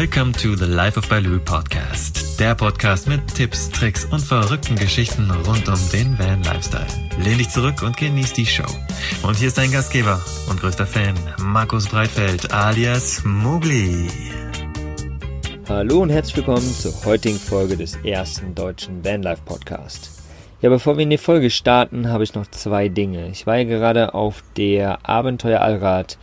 [0.00, 2.38] Welcome to the Life of Baloo Podcast.
[2.38, 6.86] Der Podcast mit Tipps, Tricks und verrückten Geschichten rund um den Van Lifestyle.
[7.18, 8.70] Lehn dich zurück und genieß die Show.
[9.24, 14.08] Und hier ist dein Gastgeber und größter Fan, Markus Breitfeld alias Mugli.
[15.68, 20.12] Hallo und herzlich willkommen zur heutigen Folge des ersten deutschen Vanlife Podcast.
[20.60, 23.30] Ja, bevor wir in die Folge starten, habe ich noch zwei Dinge.
[23.30, 26.18] Ich war ja gerade auf der Abenteuer Allrad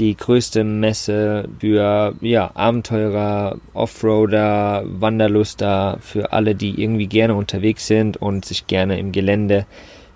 [0.00, 8.16] die größte Messe für ja, Abenteurer, Offroader, Wanderluster, für alle, die irgendwie gerne unterwegs sind
[8.16, 9.66] und sich gerne im Gelände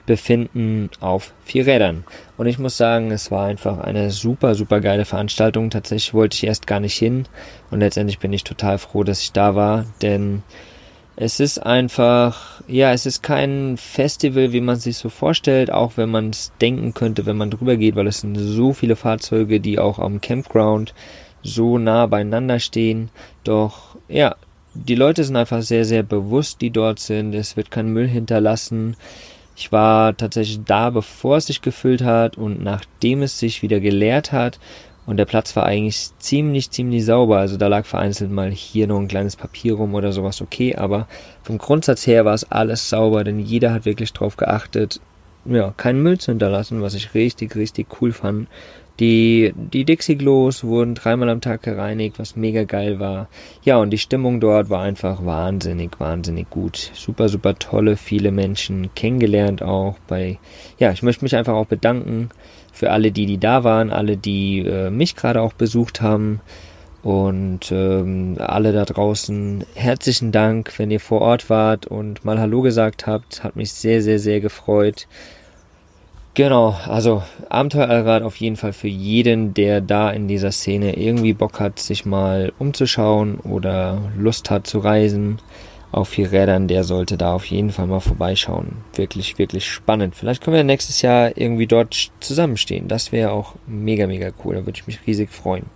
[0.06, 2.04] befinden auf vier Rädern.
[2.36, 5.70] Und ich muss sagen, es war einfach eine super, super geile Veranstaltung.
[5.70, 7.26] Tatsächlich wollte ich erst gar nicht hin
[7.70, 10.42] und letztendlich bin ich total froh, dass ich da war, denn
[11.16, 16.10] es ist einfach, ja, es ist kein Festival, wie man sich so vorstellt, auch wenn
[16.10, 19.78] man es denken könnte, wenn man drüber geht, weil es sind so viele Fahrzeuge, die
[19.78, 20.92] auch am Campground
[21.42, 23.10] so nah beieinander stehen.
[23.44, 24.34] Doch, ja,
[24.74, 27.32] die Leute sind einfach sehr, sehr bewusst, die dort sind.
[27.34, 28.96] Es wird kein Müll hinterlassen.
[29.56, 34.32] Ich war tatsächlich da, bevor es sich gefüllt hat und nachdem es sich wieder geleert
[34.32, 34.58] hat.
[35.06, 37.38] Und der Platz war eigentlich ziemlich, ziemlich sauber.
[37.38, 40.76] Also da lag vereinzelt mal hier noch ein kleines Papier rum oder sowas okay.
[40.76, 41.06] Aber
[41.42, 45.00] vom Grundsatz her war es alles sauber, denn jeder hat wirklich drauf geachtet,
[45.44, 48.48] ja, keinen Müll zu hinterlassen, was ich richtig, richtig cool fand.
[49.00, 53.28] Die, die Dixie-Glos wurden dreimal am Tag gereinigt, was mega geil war.
[53.64, 56.92] Ja, und die Stimmung dort war einfach wahnsinnig, wahnsinnig gut.
[56.94, 60.38] Super, super tolle, viele Menschen kennengelernt auch bei,
[60.78, 62.30] ja, ich möchte mich einfach auch bedanken
[62.74, 66.40] für alle, die, die da waren, alle, die äh, mich gerade auch besucht haben
[67.04, 69.64] und ähm, alle da draußen.
[69.74, 73.44] Herzlichen Dank, wenn ihr vor Ort wart und mal Hallo gesagt habt.
[73.44, 75.06] Hat mich sehr, sehr, sehr gefreut.
[76.34, 81.60] Genau, also Abenteuerallrad auf jeden Fall für jeden, der da in dieser Szene irgendwie Bock
[81.60, 85.38] hat, sich mal umzuschauen oder Lust hat zu reisen
[85.94, 88.78] auf vier Rädern, der sollte da auf jeden Fall mal vorbeischauen.
[88.94, 90.16] Wirklich, wirklich spannend.
[90.16, 92.88] Vielleicht können wir nächstes Jahr irgendwie dort zusammenstehen.
[92.88, 94.56] Das wäre auch mega, mega cool.
[94.56, 95.66] Da würde ich mich riesig freuen.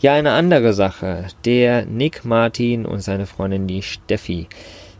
[0.00, 1.28] Ja, eine andere Sache.
[1.44, 4.48] Der Nick Martin und seine Freundin, die Steffi.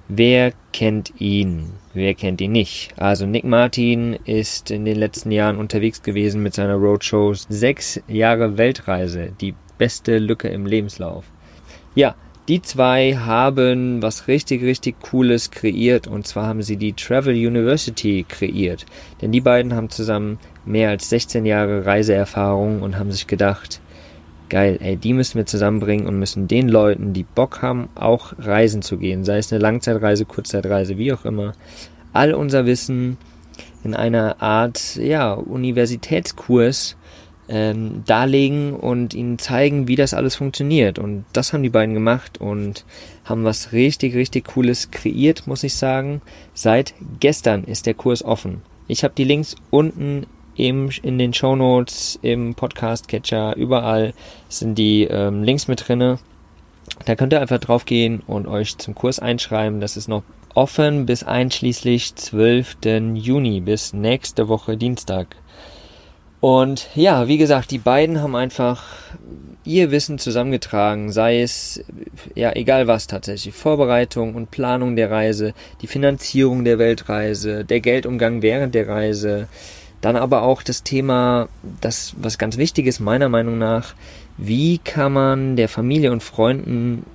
[0.08, 1.72] Wer kennt ihn?
[1.92, 2.94] Wer kennt ihn nicht?
[2.96, 7.34] Also Nick Martin ist in den letzten Jahren unterwegs gewesen mit seiner Roadshow.
[7.34, 9.32] Sechs Jahre Weltreise.
[9.40, 11.24] Die beste Lücke im Lebenslauf.
[11.94, 12.14] Ja,
[12.48, 16.06] die zwei haben was richtig, richtig Cooles kreiert.
[16.06, 18.84] Und zwar haben sie die Travel University kreiert.
[19.20, 23.80] Denn die beiden haben zusammen mehr als 16 Jahre Reiseerfahrung und haben sich gedacht,
[24.48, 28.82] geil, ey, die müssen wir zusammenbringen und müssen den Leuten, die Bock haben, auch reisen
[28.82, 31.54] zu gehen, sei es eine Langzeitreise, Kurzzeitreise, wie auch immer,
[32.12, 33.16] all unser Wissen
[33.82, 36.96] in einer Art, ja, Universitätskurs
[37.52, 40.98] ähm, darlegen und ihnen zeigen, wie das alles funktioniert.
[40.98, 42.86] Und das haben die beiden gemacht und
[43.26, 46.22] haben was richtig, richtig Cooles kreiert, muss ich sagen.
[46.54, 48.62] Seit gestern ist der Kurs offen.
[48.88, 50.26] Ich habe die Links unten
[50.56, 54.14] im, in den Show Notes, im Podcast-Catcher, überall
[54.48, 56.18] sind die ähm, Links mit drinne.
[57.04, 59.80] Da könnt ihr einfach drauf gehen und euch zum Kurs einschreiben.
[59.80, 60.22] Das ist noch
[60.54, 62.76] offen bis einschließlich 12.
[63.14, 65.36] Juni, bis nächste Woche Dienstag.
[66.42, 68.82] Und ja, wie gesagt, die beiden haben einfach
[69.62, 71.84] ihr Wissen zusammengetragen, sei es
[72.34, 78.42] ja egal was tatsächlich, Vorbereitung und Planung der Reise, die Finanzierung der Weltreise, der Geldumgang
[78.42, 79.46] während der Reise,
[80.00, 81.48] dann aber auch das Thema,
[81.80, 83.94] das was ganz wichtig ist meiner Meinung nach,
[84.36, 87.06] wie kann man der Familie und Freunden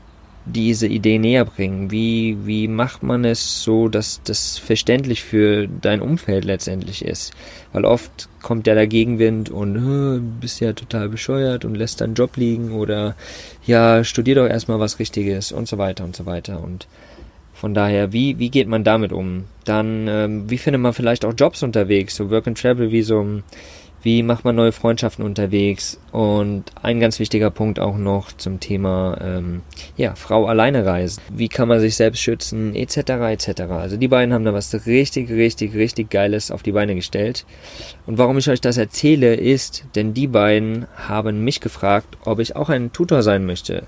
[0.53, 1.91] diese Idee näher bringen?
[1.91, 7.33] Wie, wie macht man es so, dass das verständlich für dein Umfeld letztendlich ist?
[7.73, 12.37] Weil oft kommt ja der Gegenwind und bist ja total bescheuert und lässt deinen Job
[12.37, 13.15] liegen oder
[13.65, 16.63] ja, studier doch erstmal was Richtiges und so weiter und so weiter.
[16.63, 16.87] Und
[17.53, 19.45] von daher, wie, wie geht man damit um?
[19.65, 23.43] Dann, ähm, wie findet man vielleicht auch Jobs unterwegs, so Work and Travel Visum?
[24.07, 25.99] Wie macht man neue Freundschaften unterwegs?
[26.13, 29.63] Und ein ganz wichtiger Punkt auch noch zum Thema ähm,
[29.97, 31.21] ja Frau alleine reisen.
[31.29, 32.73] Wie kann man sich selbst schützen?
[32.73, 36.95] Etc etc also die beiden haben da was richtig richtig richtig geiles auf die Beine
[36.95, 37.45] gestellt.
[38.05, 42.55] Und warum ich euch das erzähle ist denn die beiden haben mich gefragt ob ich
[42.55, 43.87] auch ein Tutor sein möchte.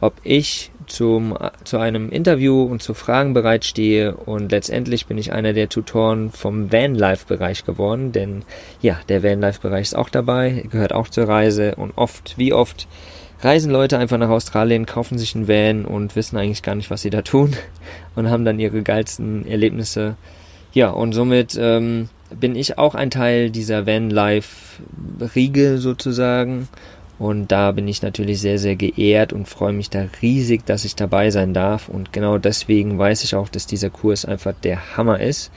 [0.00, 4.14] Ob ich zum, zu einem Interview und zu Fragen bereitstehe.
[4.14, 8.42] Und letztendlich bin ich einer der Tutoren vom Vanlife-Bereich geworden, denn
[8.80, 11.74] ja, der Vanlife-Bereich ist auch dabei, gehört auch zur Reise.
[11.74, 12.88] Und oft, wie oft,
[13.42, 17.02] reisen Leute einfach nach Australien, kaufen sich einen Van und wissen eigentlich gar nicht, was
[17.02, 17.54] sie da tun.
[18.14, 20.16] Und haben dann ihre geilsten Erlebnisse.
[20.72, 22.08] Ja, und somit ähm,
[22.38, 26.68] bin ich auch ein Teil dieser Vanlife-Riege sozusagen
[27.18, 30.96] Und da bin ich natürlich sehr, sehr geehrt und freue mich da riesig, dass ich
[30.96, 31.88] dabei sein darf.
[31.88, 35.50] Und genau deswegen weiß ich auch, dass dieser Kurs einfach der Hammer ist.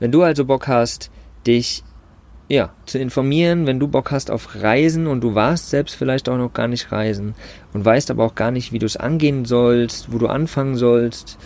[0.00, 1.10] Wenn du also Bock hast,
[1.46, 1.82] dich
[2.48, 6.38] ja, zu informieren, wenn du Bock hast auf Reisen und du warst selbst vielleicht auch
[6.38, 7.34] noch gar nicht reisen
[7.74, 11.38] und weißt aber auch gar nicht, wie du es angehen sollst, wo du anfangen sollst,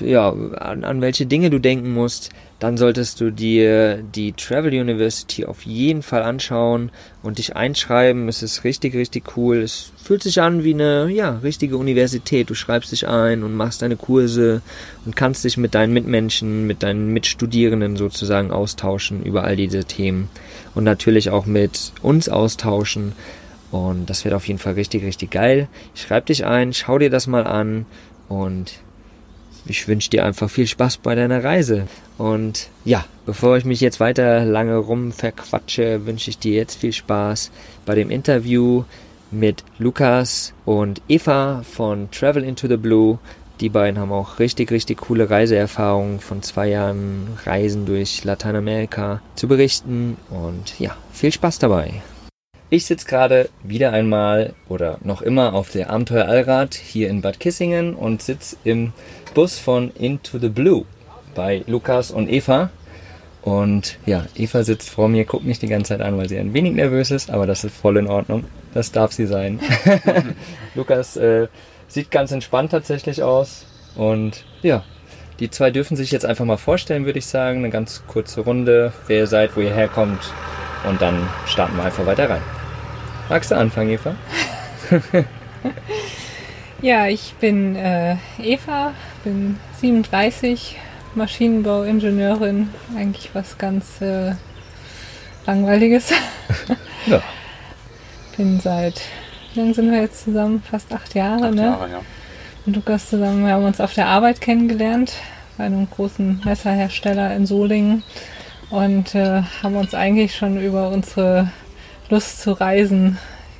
[0.00, 2.30] ja, an, an welche Dinge du denken musst,
[2.60, 6.90] dann solltest du dir die Travel University auf jeden Fall anschauen
[7.22, 8.28] und dich einschreiben.
[8.28, 9.58] Es ist richtig, richtig cool.
[9.58, 12.48] Es fühlt sich an wie eine, ja, richtige Universität.
[12.48, 14.62] Du schreibst dich ein und machst deine Kurse
[15.04, 20.28] und kannst dich mit deinen Mitmenschen, mit deinen Mitstudierenden sozusagen austauschen über all diese Themen
[20.74, 23.12] und natürlich auch mit uns austauschen.
[23.70, 25.68] Und das wird auf jeden Fall richtig, richtig geil.
[25.94, 27.86] Schreib dich ein, schau dir das mal an
[28.28, 28.83] und
[29.66, 31.86] ich wünsche dir einfach viel Spaß bei deiner Reise.
[32.18, 36.92] Und ja, bevor ich mich jetzt weiter lange rum verquatsche, wünsche ich dir jetzt viel
[36.92, 37.50] Spaß
[37.86, 38.84] bei dem Interview
[39.30, 43.18] mit Lukas und Eva von Travel into the Blue.
[43.60, 49.48] Die beiden haben auch richtig, richtig coole Reiseerfahrungen von zwei Jahren Reisen durch Lateinamerika zu
[49.48, 50.16] berichten.
[50.28, 52.02] Und ja, viel Spaß dabei.
[52.70, 57.38] Ich sitze gerade wieder einmal oder noch immer auf der Abenteuer Allrad hier in Bad
[57.38, 58.92] Kissingen und sitze im
[59.34, 60.84] Bus von Into the Blue
[61.34, 62.70] bei Lukas und Eva.
[63.42, 66.54] Und ja, Eva sitzt vor mir, guckt mich die ganze Zeit an, weil sie ein
[66.54, 68.44] wenig nervös ist, aber das ist voll in Ordnung.
[68.72, 69.60] Das darf sie sein.
[70.74, 71.48] Lukas äh,
[71.88, 73.66] sieht ganz entspannt tatsächlich aus.
[73.96, 74.82] Und ja,
[75.40, 77.58] die zwei dürfen sich jetzt einfach mal vorstellen, würde ich sagen.
[77.58, 80.32] Eine ganz kurze Runde, wer ihr seid, wo ihr herkommt.
[80.88, 82.42] Und dann starten wir einfach weiter rein.
[83.28, 84.14] Magst du anfangen, Eva?
[86.82, 88.92] ja, ich bin äh, Eva,
[89.24, 90.76] bin 37,
[91.14, 94.34] Maschinenbauingenieurin, eigentlich was ganz äh,
[95.46, 96.12] Langweiliges.
[97.06, 97.22] ja.
[98.36, 99.00] Bin seit,
[99.52, 100.62] wie lange sind wir jetzt zusammen?
[100.62, 101.62] Fast acht Jahre, acht ne?
[101.62, 102.00] Jahre, ja.
[102.66, 105.14] Und Lukas zusammen, wir haben uns auf der Arbeit kennengelernt,
[105.56, 108.02] bei einem großen Messerhersteller in Solingen
[108.70, 111.50] und äh, haben uns eigentlich schon über unsere
[112.10, 113.18] Lust zu reisen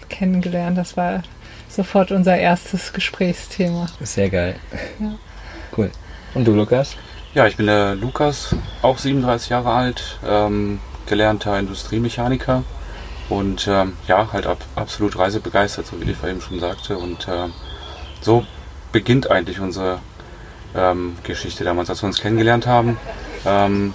[0.09, 0.77] kennengelernt.
[0.77, 1.23] Das war
[1.69, 3.87] sofort unser erstes Gesprächsthema.
[4.01, 4.57] Sehr geil.
[5.01, 5.15] Ja.
[5.77, 5.91] Cool.
[6.35, 6.97] Und du, Lukas?
[7.35, 12.63] Ja, ich bin der Lukas, auch 37 Jahre alt, ähm, gelernter Industriemechaniker
[13.29, 16.97] und ähm, ja, halt ab, absolut reisebegeistert, so wie die eben schon sagte.
[16.97, 17.49] Und äh,
[18.21, 18.47] so
[18.93, 19.99] beginnt eigentlich unsere
[20.77, 22.97] ähm, Geschichte damals, als wir uns kennengelernt haben.
[23.45, 23.95] Ähm,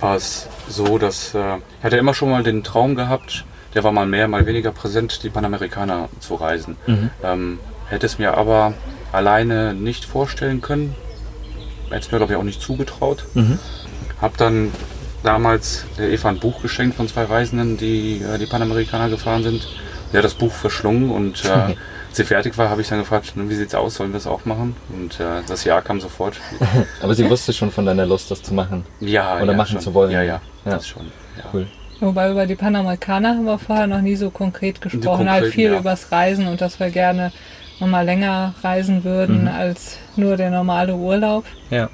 [0.00, 3.44] war es so, dass äh, ich hatte immer schon mal den Traum gehabt,
[3.74, 6.76] der war mal mehr, mal weniger präsent, die Panamerikaner zu reisen.
[6.86, 7.10] Mhm.
[7.90, 8.72] Hätte es mir aber
[9.12, 10.94] alleine nicht vorstellen können.
[11.90, 13.26] Hätte es mir, glaube ich, auch nicht zugetraut.
[13.34, 13.58] Mhm.
[14.20, 14.72] Hab dann
[15.22, 19.68] damals der Eva ein Buch geschenkt von zwei Reisenden, die äh, die Panamerikaner gefahren sind.
[20.12, 21.76] Der hat das Buch verschlungen und äh, als
[22.16, 24.44] sie fertig war, habe ich dann gefragt, wie sieht es aus, sollen wir das auch
[24.44, 24.76] machen?
[24.92, 26.36] Und äh, das Ja kam sofort.
[27.02, 28.84] Aber sie wusste schon von deiner Lust, das zu machen.
[29.00, 29.80] Ja, Oder ja, machen schon.
[29.80, 30.10] zu wollen.
[30.10, 30.70] Ja, ja, ja.
[30.70, 31.06] das schon.
[31.36, 31.44] Ja.
[31.52, 31.66] Cool.
[32.00, 35.72] Wobei über die Panamerikaner haben wir vorher noch nie so konkret gesprochen, konkret, halt viel
[35.72, 35.78] ja.
[35.78, 37.30] übers Reisen und dass wir gerne
[37.80, 39.48] nochmal länger reisen würden mhm.
[39.48, 41.44] als nur der normale Urlaub.
[41.70, 41.88] Ja.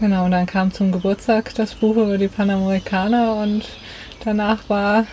[0.00, 3.62] Genau, und dann kam zum Geburtstag das Buch über die Panamerikaner und
[4.24, 5.06] danach war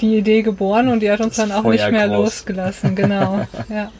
[0.00, 2.16] die Idee geboren und die hat uns das dann auch Feuer nicht mehr groß.
[2.16, 3.46] losgelassen, genau.
[3.68, 3.90] ja.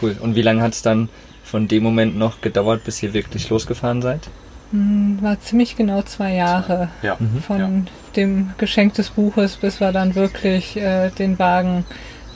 [0.00, 0.16] Cool.
[0.20, 1.08] Und wie lange hat es dann
[1.44, 4.28] von dem Moment noch gedauert, bis ihr wirklich losgefahren seid?
[4.72, 7.16] Hm, war ziemlich genau zwei Jahre ja.
[7.18, 7.40] Mhm.
[7.40, 7.70] von ja.
[8.16, 11.84] dem Geschenk des Buches, bis wir dann wirklich äh, den Wagen,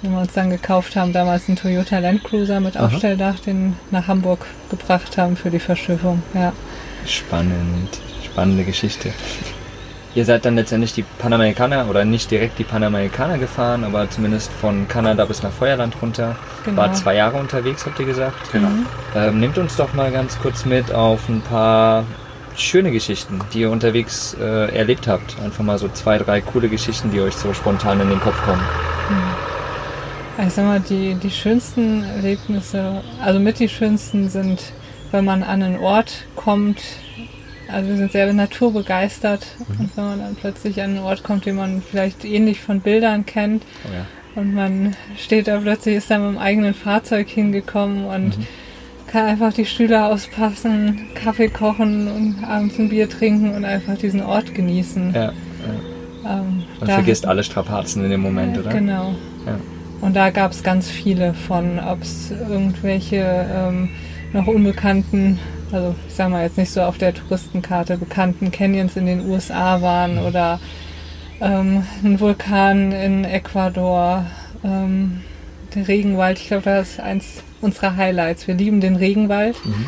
[0.03, 2.87] den wir uns dann gekauft haben, damals einen Toyota Land Cruiser mit Aha.
[2.87, 6.23] Aufstelldach, den nach Hamburg gebracht haben für die Verschiffung.
[6.35, 6.53] Ja.
[7.07, 9.13] Spannend, spannende Geschichte.
[10.13, 14.89] Ihr seid dann letztendlich die Panamerikaner oder nicht direkt die Panamerikaner gefahren, aber zumindest von
[14.89, 16.35] Kanada bis nach Feuerland runter.
[16.65, 16.79] Genau.
[16.79, 18.51] War zwei Jahre unterwegs, habt ihr gesagt?
[18.51, 18.71] Genau.
[19.15, 22.05] Ähm, nehmt uns doch mal ganz kurz mit auf ein paar
[22.57, 25.37] schöne Geschichten, die ihr unterwegs äh, erlebt habt.
[25.45, 28.63] Einfach mal so zwei, drei coole Geschichten, die euch so spontan in den Kopf kommen.
[29.09, 29.50] Hm.
[30.47, 34.73] Ich sag mal, die, die schönsten Erlebnisse, also mit die schönsten sind,
[35.11, 36.81] wenn man an einen Ort kommt,
[37.69, 39.81] also wir sind sehr naturbegeistert mhm.
[39.81, 43.27] und wenn man dann plötzlich an einen Ort kommt, den man vielleicht ähnlich von Bildern
[43.27, 44.41] kennt oh ja.
[44.41, 48.47] und man steht da plötzlich, ist da mit dem eigenen Fahrzeug hingekommen und mhm
[49.11, 54.23] kann einfach die Stühle auspassen, Kaffee kochen und abends ein Bier trinken und einfach diesen
[54.23, 55.13] Ort genießen.
[55.13, 55.23] Ja.
[55.23, 55.33] ja.
[56.25, 58.73] Ähm, Man vergisst alle Strapazen in dem Moment, ja, oder?
[58.73, 59.15] Genau.
[59.47, 59.59] Ja.
[60.01, 63.91] Und da gab es ganz viele von, ob es irgendwelche ähm,
[64.33, 65.39] noch unbekannten,
[65.73, 69.83] also ich sag mal jetzt nicht so auf der Touristenkarte bekannten Canyons in den USA
[69.83, 70.61] waren oder
[71.41, 74.27] ähm, ein Vulkan in Ecuador
[74.65, 75.21] ähm,
[75.75, 78.47] der Regenwald, ich glaube, das ist eins unserer Highlights.
[78.49, 79.57] Wir lieben den Regenwald.
[79.65, 79.87] Mhm.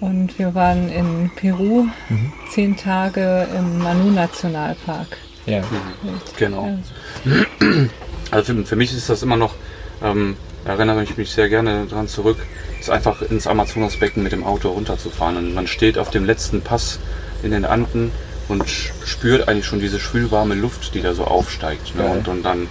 [0.00, 2.32] Und wir waren in Peru mhm.
[2.50, 5.16] zehn Tage im Manu-Nationalpark.
[5.46, 6.20] Ja, mhm.
[6.36, 6.78] genau.
[8.32, 9.54] Also für, für, mich ist das immer noch,
[10.02, 12.38] ähm, erinnere ich mich sehr gerne daran zurück,
[12.80, 15.36] ist einfach ins Amazonasbecken mit dem Auto runterzufahren.
[15.36, 16.98] Und man steht auf dem letzten Pass
[17.42, 18.10] in den Anden
[18.48, 21.94] und spürt eigentlich schon diese schwülwarme Luft, die da so aufsteigt.
[21.94, 22.04] Ne?
[22.06, 22.68] Und, und dann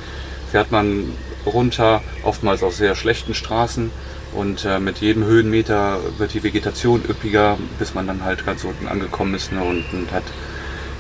[0.51, 1.13] fährt man
[1.45, 3.91] runter, oftmals auf sehr schlechten Straßen
[4.33, 8.87] und äh, mit jedem Höhenmeter wird die Vegetation üppiger, bis man dann halt ganz unten
[8.87, 10.23] angekommen ist ne, und, und, hat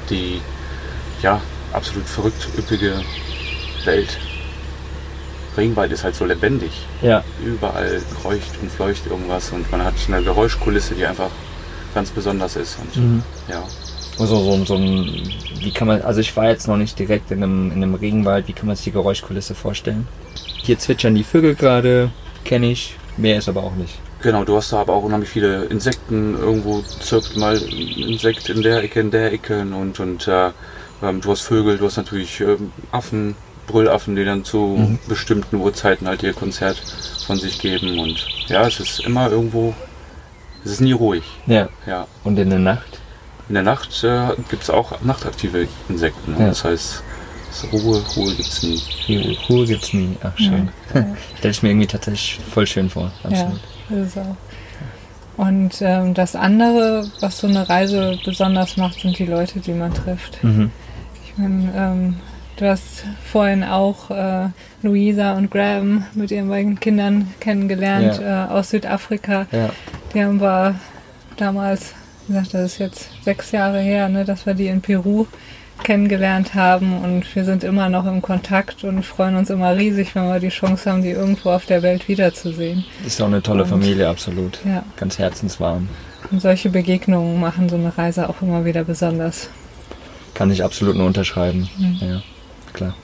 [0.09, 0.41] die
[1.21, 1.41] ja
[1.73, 3.01] absolut verrückt üppige
[3.85, 4.17] Welt.
[5.57, 6.71] Regenwald ist halt so lebendig.
[7.01, 7.23] Ja.
[7.43, 11.29] Überall kreucht und fleucht irgendwas und man hat eine Geräuschkulisse, die einfach
[11.93, 12.77] ganz besonders ist.
[12.79, 13.23] Und, mhm.
[13.49, 13.63] ja.
[14.19, 15.21] Also so, so ein,
[15.59, 18.47] wie kann man, also ich war jetzt noch nicht direkt in einem, in einem Regenwald,
[18.47, 20.07] wie kann man sich die Geräuschkulisse vorstellen?
[20.63, 22.11] Hier zwitschern die Vögel gerade,
[22.43, 23.99] kenne ich, Mehr ist aber auch nicht.
[24.21, 26.35] Genau, du hast da aber auch unheimlich viele Insekten.
[26.37, 30.51] Irgendwo zirpt mal ein Insekt in der Ecke, in der Ecke und, und äh,
[31.03, 33.35] ähm, du hast Vögel, du hast natürlich ähm, Affen,
[33.71, 34.99] Brüllaffen, die dann zu mhm.
[35.07, 36.81] bestimmten Uhrzeiten halt ihr Konzert
[37.25, 37.99] von sich geben.
[37.99, 39.73] Und ja, es ist immer irgendwo,
[40.63, 41.23] es ist nie ruhig.
[41.47, 41.69] Ja.
[41.85, 42.07] ja.
[42.23, 42.99] Und in der Nacht?
[43.49, 46.35] In der Nacht äh, gibt es auch nachtaktive Insekten.
[46.39, 46.47] Ja.
[46.47, 47.03] Das heißt,
[47.73, 48.81] Ruhe, Ruhe gibt's nie.
[49.09, 50.15] Ruhe, Ruhe gibt's nie.
[50.23, 50.69] Ach, schön.
[50.93, 51.05] Ja,
[51.37, 53.11] Stelle ich mir irgendwie tatsächlich voll schön vor.
[53.23, 53.59] Absolut.
[53.89, 54.35] Ja, das ist auch.
[55.37, 59.93] Und ähm, das andere, was so eine Reise besonders macht, sind die Leute, die man
[59.93, 60.43] trifft.
[60.43, 60.71] Mhm.
[61.25, 62.15] Ich meine, ähm,
[62.57, 64.49] du hast vorhin auch äh,
[64.81, 68.47] Luisa und Graham mit ihren beiden Kindern kennengelernt ja.
[68.47, 69.47] äh, aus Südafrika.
[69.51, 69.69] Ja.
[70.13, 70.75] Die haben wir
[71.37, 71.93] damals,
[72.27, 75.25] wie gesagt, das ist jetzt sechs Jahre her, ne, dass wir die in Peru
[75.83, 80.27] kennengelernt haben und wir sind immer noch im Kontakt und freuen uns immer riesig, wenn
[80.27, 82.85] wir die Chance haben, die irgendwo auf der Welt wiederzusehen.
[83.05, 84.59] Ist auch eine tolle und, Familie, absolut.
[84.63, 84.83] Ja.
[84.97, 85.89] Ganz herzenswarm.
[86.29, 89.49] Und solche Begegnungen machen so eine Reise auch immer wieder besonders.
[90.33, 91.67] Kann ich absolut nur unterschreiben.
[91.77, 91.97] Mhm.
[91.99, 92.21] Ja,
[92.73, 92.95] klar.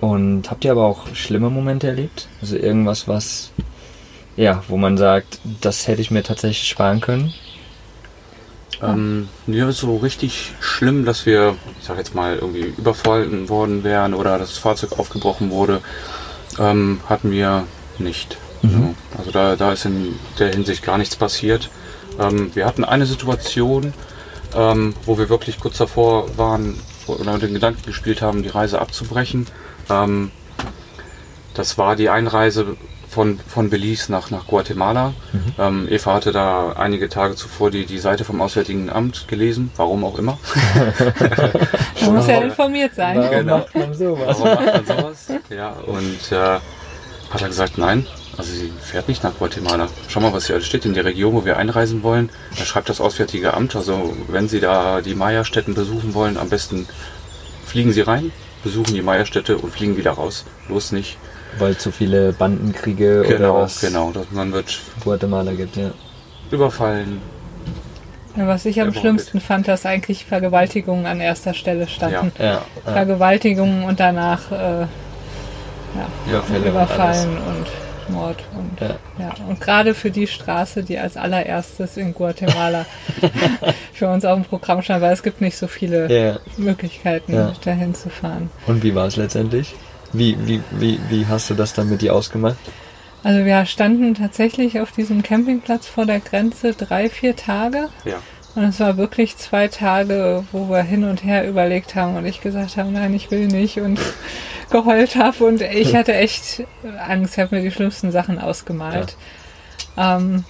[0.00, 2.28] Und habt ihr aber auch schlimme Momente erlebt?
[2.40, 3.50] Also irgendwas, was,
[4.36, 7.32] ja, wo man sagt, das hätte ich mir tatsächlich sparen können?
[8.82, 13.84] Ähm, mir ist so richtig schlimm, dass wir, ich sag jetzt mal, irgendwie überfallen worden
[13.84, 15.80] wären oder das Fahrzeug aufgebrochen wurde,
[16.58, 17.66] ähm, hatten wir
[17.98, 18.36] nicht.
[18.62, 18.94] Mhm.
[19.16, 21.70] Also da, da ist in der Hinsicht gar nichts passiert.
[22.18, 23.94] Ähm, wir hatten eine Situation,
[24.54, 28.80] ähm, wo wir wirklich kurz davor waren oder mit den Gedanken gespielt haben, die Reise
[28.80, 29.46] abzubrechen.
[29.90, 30.30] Ähm,
[31.54, 32.76] das war die Einreise
[33.08, 35.14] von, von Belize nach, nach Guatemala.
[35.32, 35.54] Mhm.
[35.58, 40.04] Ähm, Eva hatte da einige Tage zuvor die, die Seite vom Auswärtigen Amt gelesen, warum
[40.04, 40.38] auch immer.
[42.02, 43.18] man muss ja informiert sein.
[43.18, 43.58] Warum genau.
[43.58, 44.36] macht man sowas?
[44.40, 45.26] Warum macht man sowas?
[45.48, 46.58] Ja, und äh,
[47.30, 49.88] hat er gesagt, nein, also sie fährt nicht nach Guatemala.
[50.08, 52.30] Schau mal, was hier alles steht in der Region, wo wir einreisen wollen.
[52.58, 56.86] Da schreibt das Auswärtige Amt, also wenn Sie da die Maya-Stätten besuchen wollen, am besten
[57.64, 60.44] fliegen Sie rein, besuchen die Maya-Stätte und fliegen wieder raus.
[60.68, 61.16] Los nicht
[61.58, 65.90] weil zu viele Bandenkriege genau, oder was genau, dass man wird Guatemala gibt, ja.
[66.50, 67.20] Überfallen.
[68.36, 72.32] Ja, was ich am schlimmsten fand, dass eigentlich Vergewaltigungen an erster Stelle standen.
[72.38, 72.92] Ja, ja, ja.
[72.92, 74.86] Vergewaltigungen und danach äh,
[75.94, 78.36] ja, Überfälle Überfallen und, und Mord.
[78.56, 78.96] Und, ja.
[79.18, 79.34] Ja.
[79.48, 82.86] und gerade für die Straße, die als allererstes in Guatemala
[83.92, 88.10] für uns auf dem Programm stand, weil es gibt nicht so viele Möglichkeiten, dahin zu
[88.10, 88.50] fahren.
[88.66, 89.74] Und wie war es letztendlich?
[90.12, 92.56] Wie, wie, wie, wie hast du das dann mit dir ausgemacht?
[93.24, 97.88] Also wir standen tatsächlich auf diesem Campingplatz vor der Grenze drei, vier Tage.
[98.04, 98.18] Ja.
[98.54, 102.40] Und es war wirklich zwei Tage, wo wir hin und her überlegt haben und ich
[102.40, 103.98] gesagt habe, nein, ich will nicht und
[104.70, 106.64] geheult habe und ich hatte echt
[107.06, 109.16] Angst, ich habe mir die schlimmsten Sachen ausgemalt.
[109.96, 110.16] Ja.
[110.16, 110.44] Ähm,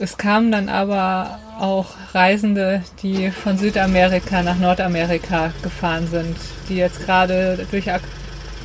[0.00, 6.36] es kamen dann aber auch Reisende, die von Südamerika nach Nordamerika gefahren sind,
[6.68, 7.86] die jetzt gerade durch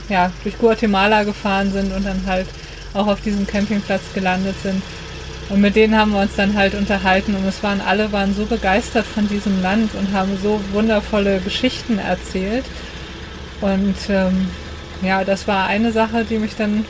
[0.09, 2.47] ja, durch Guatemala gefahren sind und dann halt
[2.93, 4.81] auch auf diesem Campingplatz gelandet sind.
[5.53, 8.47] Und mit denen haben wir uns dann halt unterhalten und es waren alle waren so
[8.47, 12.65] begeistert von diesem Land und haben so wundervolle Geschichten erzählt.
[13.61, 14.47] Und ähm,
[15.03, 16.85] ja, das war eine Sache, die mich dann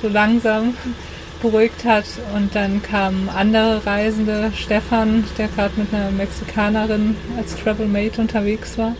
[0.00, 0.74] so langsam
[1.42, 2.06] beruhigt hat.
[2.34, 8.96] Und dann kamen andere Reisende, Stefan, der gerade mit einer Mexikanerin als Travelmate unterwegs war.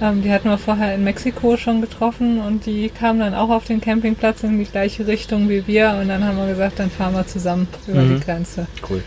[0.00, 3.64] Ähm, die hatten wir vorher in Mexiko schon getroffen und die kamen dann auch auf
[3.64, 7.14] den Campingplatz in die gleiche Richtung wie wir und dann haben wir gesagt, dann fahren
[7.14, 8.18] wir zusammen über mhm.
[8.18, 8.66] die Grenze.
[8.88, 9.02] Cool.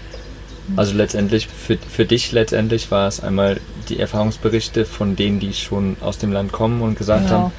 [0.75, 5.97] Also letztendlich, für, für dich letztendlich war es einmal die Erfahrungsberichte von denen, die schon
[6.01, 7.35] aus dem Land kommen und gesagt genau.
[7.35, 7.51] haben,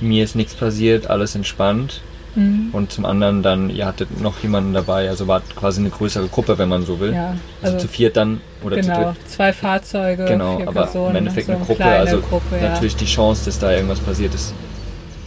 [0.00, 2.00] mir ist nichts passiert, alles entspannt.
[2.38, 2.68] Mhm.
[2.72, 6.56] Und zum anderen dann, ihr hattet noch jemanden dabei, also war quasi eine größere Gruppe,
[6.58, 7.12] wenn man so will.
[7.12, 9.28] Ja, also, also zu viert dann oder genau, zu dritt.
[9.28, 13.06] zwei Fahrzeuge, genau, vier aber Personen, im Endeffekt so eine Gruppe, also Gruppe, natürlich die
[13.06, 14.54] Chance, dass da irgendwas passiert ist,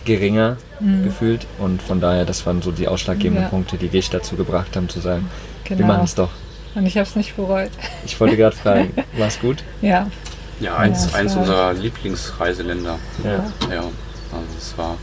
[0.05, 1.03] geringer mhm.
[1.03, 3.49] gefühlt und von daher, das waren so die ausschlaggebenden ja.
[3.49, 5.29] Punkte, die dich dazu gebracht haben zu sagen,
[5.65, 5.79] genau.
[5.79, 6.29] wir machen es doch.
[6.73, 7.71] Und ich habe es nicht bereut.
[8.05, 9.63] Ich wollte gerade fragen, war es gut?
[9.81, 10.07] Ja.
[10.61, 12.99] Ja, eins, ja, eins unserer Lieblingsreiseländer.
[13.23, 13.31] Ja.
[13.73, 13.81] ja.
[13.81, 14.95] Also es war.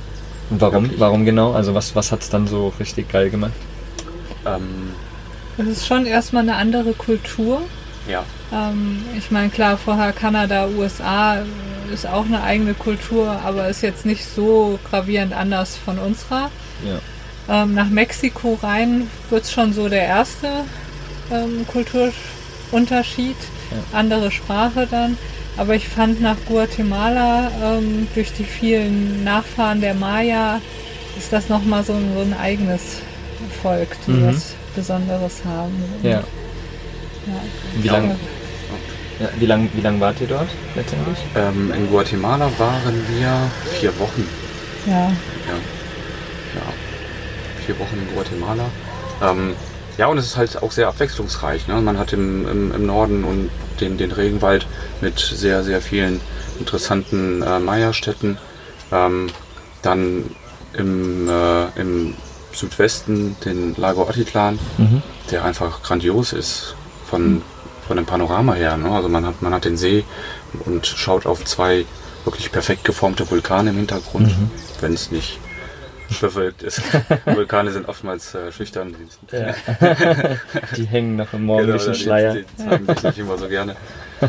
[0.51, 0.91] Und warum?
[0.99, 1.53] Warum genau?
[1.53, 3.53] Also was, was hat es dann so richtig geil gemacht?
[4.47, 4.93] Ähm,
[5.59, 7.63] es ist schon erstmal eine andere Kultur.
[8.09, 8.25] Ja.
[8.53, 11.43] Ähm, ich meine, klar, vorher Kanada, USA
[11.93, 16.51] ist auch eine eigene Kultur, aber ist jetzt nicht so gravierend anders von unserer.
[16.85, 17.63] Ja.
[17.63, 20.49] Ähm, nach Mexiko rein wird es schon so der erste
[21.31, 23.37] ähm, Kulturunterschied.
[23.71, 23.99] Ja.
[23.99, 25.19] Andere Sprache dann.
[25.59, 30.61] Aber ich fand nach Guatemala ähm, durch die vielen Nachfahren der Maya
[31.19, 33.03] ist das nochmal so, so ein eigenes
[33.61, 34.29] Volk, die mhm.
[34.29, 35.75] was Besonderes haben.
[36.05, 36.11] Ja.
[36.11, 36.23] ja.
[37.83, 38.17] Wie lange
[39.19, 41.19] ja, wie lange wie lang wart ihr dort letztendlich?
[41.35, 43.51] Ähm, in Guatemala waren wir
[43.81, 44.29] vier Wochen.
[44.87, 44.95] Ja.
[44.95, 45.09] Ja,
[46.55, 46.63] ja.
[47.67, 48.65] vier Wochen in Guatemala.
[49.21, 49.57] Ähm,
[49.99, 51.67] ja, und es ist halt auch sehr abwechslungsreich.
[51.67, 51.81] Ne?
[51.81, 53.51] Man hat im, im, im Norden und
[53.81, 54.67] den, den Regenwald
[55.01, 56.21] mit sehr, sehr vielen
[56.59, 58.39] interessanten äh, Maya-Städten.
[58.93, 59.27] Ähm,
[59.83, 60.25] dann
[60.75, 62.15] im, äh, im
[62.53, 65.03] Südwesten den Lago Atitlan, mhm.
[65.31, 66.77] der einfach grandios ist
[67.11, 67.43] von, mhm.
[67.87, 68.77] von dem Panorama her.
[68.77, 68.91] Ne?
[68.91, 70.05] Also man hat, man hat den See
[70.65, 71.85] und schaut auf zwei
[72.25, 74.51] wirklich perfekt geformte Vulkane im Hintergrund, mhm.
[74.81, 75.41] wenn es nicht
[76.21, 76.83] bewölkt ist.
[77.25, 78.95] Vulkane sind oftmals äh, schüchtern.
[79.31, 79.55] Ja.
[80.77, 82.35] die hängen noch im morgendlichen genau, Schleier.
[82.35, 83.77] Die, die zeigen sich nicht immer so gerne.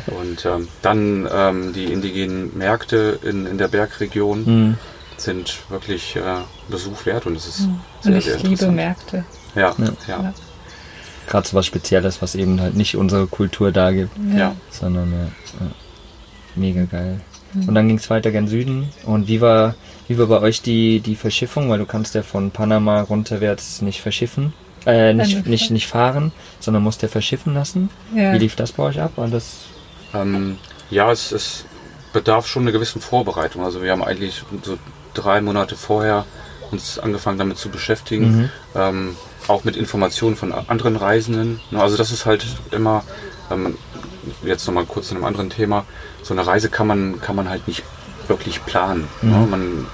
[0.07, 4.77] Und ähm, dann ähm, die indigenen Märkte in, in der Bergregion mhm.
[5.17, 6.21] sind wirklich äh,
[6.69, 7.79] Besuch wert und es ist mhm.
[8.01, 9.25] sehr, und ich sehr liebe Märkte.
[9.55, 9.93] Ja, ja.
[10.07, 10.33] ja.
[11.27, 14.55] Gerade so was Spezielles, was eben halt nicht unsere Kultur da gibt, ja.
[14.71, 15.67] sondern ja,
[16.55, 17.21] mega geil.
[17.53, 17.67] Mhm.
[17.67, 18.89] Und dann ging es weiter gen Süden.
[19.05, 19.75] Und wie war,
[20.09, 21.69] wie war bei euch die, die Verschiffung?
[21.69, 24.53] Weil du kannst ja von Panama runterwärts nicht verschiffen.
[24.85, 27.89] Äh, nicht, nicht, nicht fahren, sondern musst ja verschiffen lassen.
[28.13, 28.33] Ja.
[28.33, 29.13] Wie lief das bei euch ab?
[29.15, 29.67] War das
[30.13, 30.57] ähm,
[30.89, 31.65] ja, es, es
[32.13, 33.63] bedarf schon einer gewissen Vorbereitung.
[33.63, 34.77] Also wir haben eigentlich so
[35.13, 36.25] drei Monate vorher
[36.71, 38.49] uns angefangen damit zu beschäftigen, mhm.
[38.75, 39.15] ähm,
[39.47, 41.59] auch mit Informationen von anderen Reisenden.
[41.73, 43.03] Also das ist halt immer,
[43.51, 43.75] ähm,
[44.43, 45.85] jetzt nochmal kurz zu einem anderen Thema,
[46.21, 47.83] so eine Reise kann man, kann man halt nicht
[48.29, 49.07] wirklich planen.
[49.21, 49.29] Mhm.
[49.29, 49.47] Ne?
[49.49, 49.87] Man,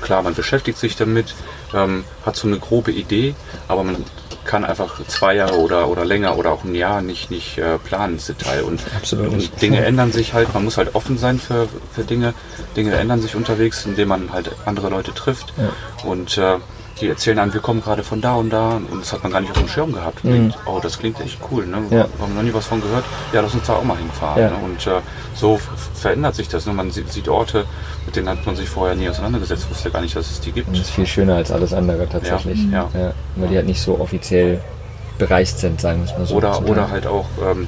[0.00, 1.34] klar, man beschäftigt sich damit,
[1.74, 3.34] ähm, hat so eine grobe Idee,
[3.68, 4.04] aber man
[4.44, 8.14] kann einfach zwei Jahre oder, oder länger oder auch ein Jahr nicht, nicht äh, planen
[8.14, 8.62] ins Detail.
[8.62, 8.80] Und,
[9.12, 12.34] und Dinge ändern sich halt, man muss halt offen sein für, für Dinge.
[12.76, 15.52] Dinge ändern sich unterwegs, indem man halt andere Leute trifft.
[15.56, 16.08] Ja.
[16.08, 16.56] Und äh,
[17.00, 19.40] die erzählen einem, wir kommen gerade von da und da und das hat man gar
[19.40, 20.24] nicht auf dem Schirm gehabt.
[20.24, 20.32] Mhm.
[20.32, 21.78] Denkt, oh, das klingt echt cool, ne?
[21.90, 22.02] Ja.
[22.20, 23.04] Haben wir noch nie was von gehört?
[23.32, 24.42] Ja, lass uns da auch mal hinfahren.
[24.42, 24.50] Ja.
[24.50, 24.56] Ne?
[24.62, 25.00] Und äh,
[25.34, 25.58] so
[25.94, 26.66] verändert sich das.
[26.66, 26.72] Ne?
[26.72, 27.64] Man sieht, sieht, Orte,
[28.06, 30.70] mit denen hat man sich vorher nie auseinandergesetzt, wusste gar nicht, dass es die gibt.
[30.70, 32.60] das ist viel schöner als alles andere tatsächlich.
[32.70, 33.12] Ja, ja.
[33.36, 34.60] weil die halt nicht so offiziell
[35.18, 36.34] bereist sind, sagen wir es mal so.
[36.36, 37.66] Oder, oder halt auch, ähm,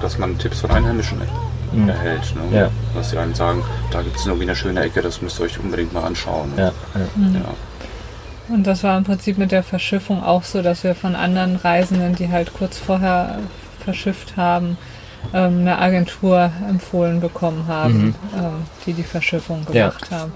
[0.00, 1.18] dass man Tipps von Einheimischen
[1.72, 1.88] mhm.
[1.88, 2.34] erhält.
[2.34, 2.58] Ne?
[2.58, 2.70] Ja.
[2.94, 5.58] Dass sie einem sagen, da gibt es irgendwie eine schöne Ecke, das müsst ihr euch
[5.58, 6.52] unbedingt mal anschauen.
[6.56, 6.72] Ja.
[7.16, 7.36] Mhm.
[7.36, 7.40] ja.
[8.48, 12.14] Und das war im Prinzip mit der Verschiffung auch so, dass wir von anderen Reisenden,
[12.14, 13.38] die halt kurz vorher
[13.82, 14.76] verschifft haben,
[15.32, 18.14] ähm, eine Agentur empfohlen bekommen haben, mhm.
[18.36, 18.52] Ähm,
[18.86, 20.18] die die Verschiffung gemacht ja.
[20.18, 20.32] haben.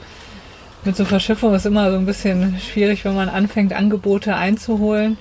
[0.85, 5.19] Mit so Verschiffung ist immer so ein bisschen schwierig, wenn man anfängt, Angebote einzuholen,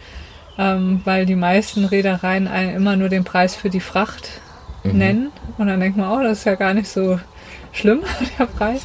[0.57, 4.29] ähm, weil die meisten Reedereien immer nur den Preis für die Fracht
[4.83, 4.97] mhm.
[4.97, 5.31] nennen.
[5.57, 7.19] Und dann denkt man, oh, das ist ja gar nicht so
[7.71, 8.01] schlimm,
[8.39, 8.83] der Preis.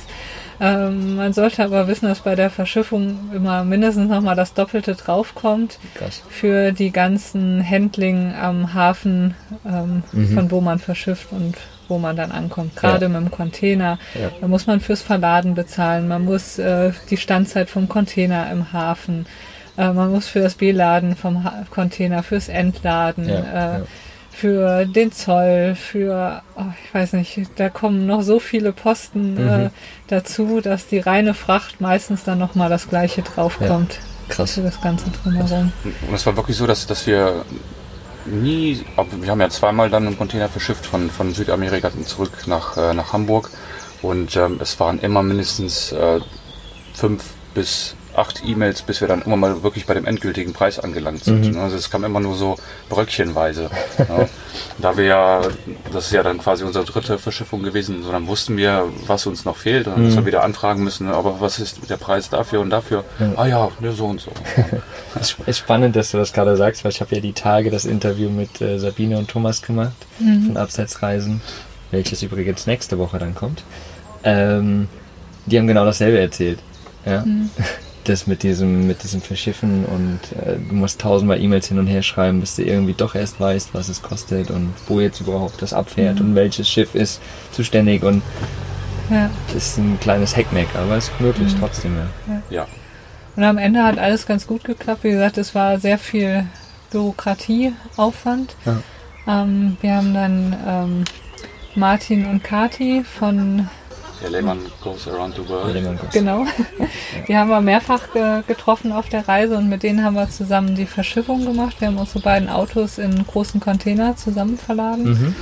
[0.62, 5.80] Ähm, man sollte aber wissen, dass bei der Verschiffung immer mindestens nochmal das Doppelte draufkommt
[5.94, 6.22] Krass.
[6.28, 9.34] für die ganzen Handling am Hafen,
[9.66, 10.34] ähm, mhm.
[10.34, 11.56] von wo man verschifft und
[11.88, 12.76] wo man dann ankommt.
[12.76, 13.08] Gerade ja.
[13.08, 13.98] mit dem Container.
[14.14, 14.30] Ja.
[14.40, 16.06] Da muss man fürs Verladen bezahlen.
[16.06, 19.26] Man muss äh, die Standzeit vom Container im Hafen.
[19.76, 23.28] Äh, man muss für das Beladen vom ha Container, fürs Entladen.
[23.28, 23.78] Ja.
[23.78, 23.80] Äh,
[24.32, 29.66] für den Zoll, für, oh, ich weiß nicht, da kommen noch so viele Posten mhm.
[29.66, 29.70] äh,
[30.08, 33.94] dazu, dass die reine Fracht meistens dann nochmal das gleiche draufkommt.
[33.94, 34.54] Ja, krass.
[34.54, 35.72] Für das Ganze drumherum.
[35.84, 37.44] Und es war wirklich so, dass, dass wir
[38.24, 38.84] nie,
[39.20, 43.12] wir haben ja zweimal dann einen Container verschifft von, von Südamerika zurück nach, äh, nach
[43.12, 43.50] Hamburg
[44.00, 46.20] und ähm, es waren immer mindestens äh,
[46.94, 47.22] fünf
[47.54, 51.52] bis acht E-Mails, bis wir dann immer mal wirklich bei dem endgültigen Preis angelangt sind.
[51.52, 51.58] Mhm.
[51.58, 52.56] Also es kam immer nur so
[52.88, 53.70] bröckchenweise.
[53.98, 54.28] ja.
[54.78, 55.42] Da wir ja,
[55.92, 59.44] das ist ja dann quasi unsere dritte Verschiffung gewesen, so dann wussten wir, was uns
[59.44, 59.86] noch fehlt.
[59.86, 60.06] Und dann mhm.
[60.06, 63.04] müssen wir wieder anfragen müssen, aber was ist der Preis dafür und dafür?
[63.18, 63.32] Ja.
[63.36, 64.30] Ah ja, ne, so und so.
[65.20, 67.84] Es ist spannend, dass du das gerade sagst, weil ich habe ja die Tage das
[67.84, 70.46] Interview mit äh, Sabine und Thomas gemacht mhm.
[70.46, 71.42] von Abseitsreisen,
[71.90, 73.62] welches übrigens nächste Woche dann kommt.
[74.24, 74.88] Ähm,
[75.44, 76.60] die haben genau dasselbe erzählt.
[77.04, 77.24] Ja.
[77.24, 77.50] Mhm
[78.04, 82.02] das mit diesem, mit diesem Verschiffen und äh, du musst tausendmal E-Mails hin und her
[82.02, 85.72] schreiben, bis du irgendwie doch erst weißt, was es kostet und wo jetzt überhaupt das
[85.72, 86.26] abfährt mhm.
[86.26, 87.20] und welches Schiff ist
[87.52, 88.22] zuständig und
[89.10, 89.30] ja.
[89.54, 91.60] ist ein kleines Hackmack, aber es ist möglich mhm.
[91.60, 91.96] trotzdem.
[91.96, 92.08] Ja.
[92.28, 92.42] ja.
[92.50, 92.66] ja.
[93.36, 95.04] Und am Ende hat alles ganz gut geklappt.
[95.04, 96.46] Wie gesagt, es war sehr viel
[96.90, 98.56] Bürokratieaufwand.
[98.66, 98.82] Ja.
[99.26, 101.04] Ähm, wir haben dann ähm,
[101.74, 103.68] Martin und Kati von
[104.22, 105.98] der Lehmann Goes Around the World.
[106.12, 106.46] Genau.
[107.26, 110.74] Die haben wir mehrfach ge getroffen auf der Reise und mit denen haben wir zusammen
[110.74, 111.80] die Verschiffung gemacht.
[111.80, 115.04] Wir haben unsere beiden Autos in großen Container zusammen verladen.
[115.04, 115.36] Mhm.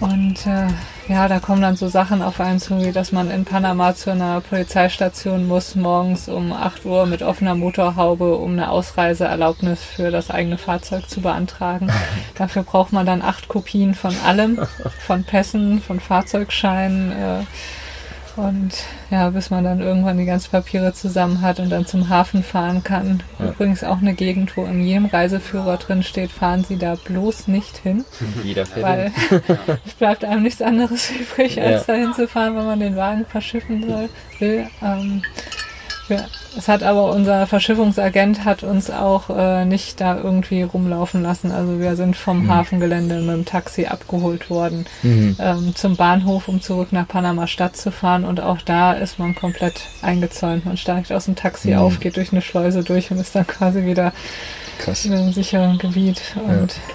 [0.00, 0.68] Und äh,
[1.08, 4.10] ja, da kommen dann so Sachen auf einen zu, wie dass man in Panama zu
[4.10, 10.30] einer Polizeistation muss, morgens um 8 Uhr mit offener Motorhaube, um eine Ausreiseerlaubnis für das
[10.30, 11.90] eigene Fahrzeug zu beantragen.
[12.36, 14.60] Dafür braucht man dann acht Kopien von allem,
[15.06, 17.44] von Pässen, von Fahrzeugscheinen, äh,
[18.40, 18.70] und
[19.10, 22.82] ja, bis man dann irgendwann die ganzen Papiere zusammen hat und dann zum Hafen fahren
[22.82, 23.22] kann.
[23.38, 23.50] Ja.
[23.50, 27.76] Übrigens auch eine Gegend, wo in jedem Reiseführer drin steht, fahren Sie da bloß nicht
[27.78, 28.04] hin.
[28.44, 29.12] Jeder fährt Weil
[29.86, 31.94] es bleibt einem nichts anderes übrig, als ja.
[31.94, 34.66] dahin zu fahren, wenn man den Wagen verschiffen soll, will.
[34.82, 35.22] Ähm,
[36.08, 36.24] ja,
[36.56, 41.52] es hat aber unser Verschiffungsagent hat uns auch äh, nicht da irgendwie rumlaufen lassen.
[41.52, 42.54] Also wir sind vom mhm.
[42.54, 45.36] Hafengelände mit dem Taxi abgeholt worden mhm.
[45.38, 48.24] ähm, zum Bahnhof, um zurück nach Panama Stadt zu fahren.
[48.24, 50.66] Und auch da ist man komplett eingezäunt.
[50.66, 51.78] Man steigt aus dem Taxi mhm.
[51.78, 54.12] auf, geht durch eine Schleuse durch und ist dann quasi wieder
[54.78, 55.04] Krass.
[55.04, 56.20] in einem sicheren Gebiet.
[56.36, 56.94] Und ja.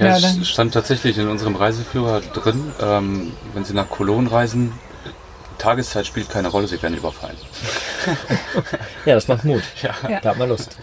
[0.00, 4.72] Ja, es stand tatsächlich in unserem Reiseführer drin, ähm, wenn Sie nach Cologne reisen,
[5.60, 7.36] Tageszeit spielt keine Rolle, sie werden überfallen.
[9.04, 9.62] ja, das macht Mut.
[9.82, 10.18] Ja.
[10.22, 10.76] Da hat man Lust.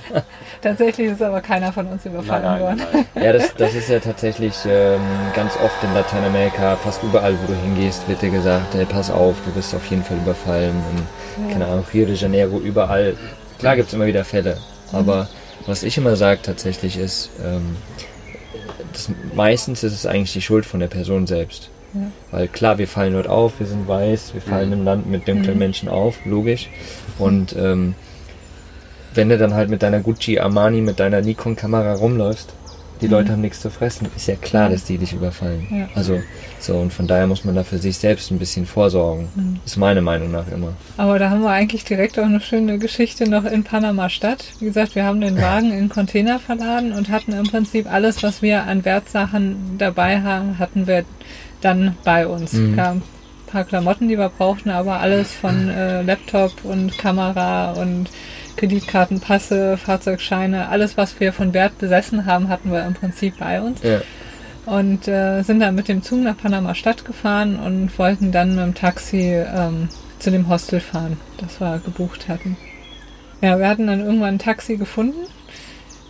[0.62, 3.06] tatsächlich ist aber keiner von uns überfallen nein, nein, worden.
[3.14, 3.24] Nein.
[3.24, 5.00] Ja, das, das ist ja tatsächlich ähm,
[5.34, 9.34] ganz oft in Lateinamerika, fast überall, wo du hingehst, wird dir gesagt, hey, pass auf,
[9.46, 10.76] du wirst auf jeden Fall überfallen.
[10.90, 11.52] Und, ja.
[11.54, 13.16] keine Ahnung, Rio de Janeiro, überall.
[13.58, 14.58] Klar gibt es immer wieder Fälle,
[14.92, 15.28] aber mhm.
[15.66, 17.76] was ich immer sage tatsächlich ist, ähm,
[18.92, 21.70] das, meistens ist es eigentlich die Schuld von der Person selbst.
[21.94, 22.00] Ja.
[22.30, 24.74] Weil klar, wir fallen dort auf, wir sind weiß, wir fallen mhm.
[24.74, 25.58] im Land mit dunklen mhm.
[25.58, 26.68] Menschen auf, logisch.
[27.18, 27.94] Und ähm,
[29.14, 32.52] wenn du dann halt mit deiner Gucci Armani, mit deiner Nikon-Kamera rumläufst,
[33.00, 33.12] die mhm.
[33.12, 35.66] Leute haben nichts zu fressen, ist ja klar, dass die dich überfallen.
[35.70, 35.88] Ja.
[35.94, 36.20] Also
[36.60, 39.28] so, und von daher muss man da für sich selbst ein bisschen vorsorgen.
[39.34, 39.60] Mhm.
[39.64, 40.74] Ist meine Meinung nach immer.
[40.96, 44.44] Aber da haben wir eigentlich direkt auch eine schöne Geschichte noch in Panama Stadt.
[44.58, 48.42] Wie gesagt, wir haben den Wagen in Container verladen und hatten im Prinzip alles, was
[48.42, 51.04] wir an Wertsachen dabei haben, hatten wir
[51.60, 52.52] dann bei uns.
[52.52, 52.74] Mhm.
[52.74, 53.02] Klar, ein
[53.46, 58.10] paar Klamotten, die wir brauchten, aber alles von äh, Laptop und Kamera und
[58.56, 63.60] Kreditkarten, Passe, Fahrzeugscheine, alles, was wir von Wert besessen haben, hatten wir im Prinzip bei
[63.60, 63.82] uns.
[63.82, 64.00] Ja.
[64.66, 68.64] Und äh, sind dann mit dem Zug nach Panama Stadt gefahren und wollten dann mit
[68.64, 72.56] dem Taxi ähm, zu dem Hostel fahren, das wir gebucht hatten.
[73.40, 75.26] Ja, wir hatten dann irgendwann ein Taxi gefunden.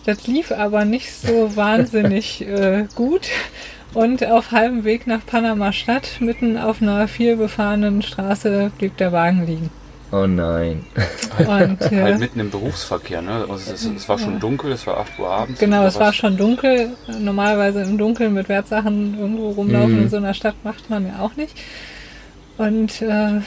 [0.06, 3.28] Das lief aber nicht so wahnsinnig äh, gut.
[3.94, 9.46] Und auf halbem Weg nach Panama Stadt, mitten auf einer vielbefahrenen Straße, blieb der Wagen
[9.46, 9.70] liegen.
[10.10, 10.84] Oh nein.
[11.38, 13.46] Und, äh, halt mitten im Berufsverkehr, ne?
[13.48, 15.60] Also es, es, war schon dunkel, es war 8 Uhr abends.
[15.60, 16.92] Genau, es war schon dunkel.
[17.18, 20.02] Normalerweise im Dunkeln mit Wertsachen irgendwo rumlaufen mhm.
[20.02, 21.54] in so einer Stadt macht man ja auch nicht.
[22.56, 23.40] Und äh,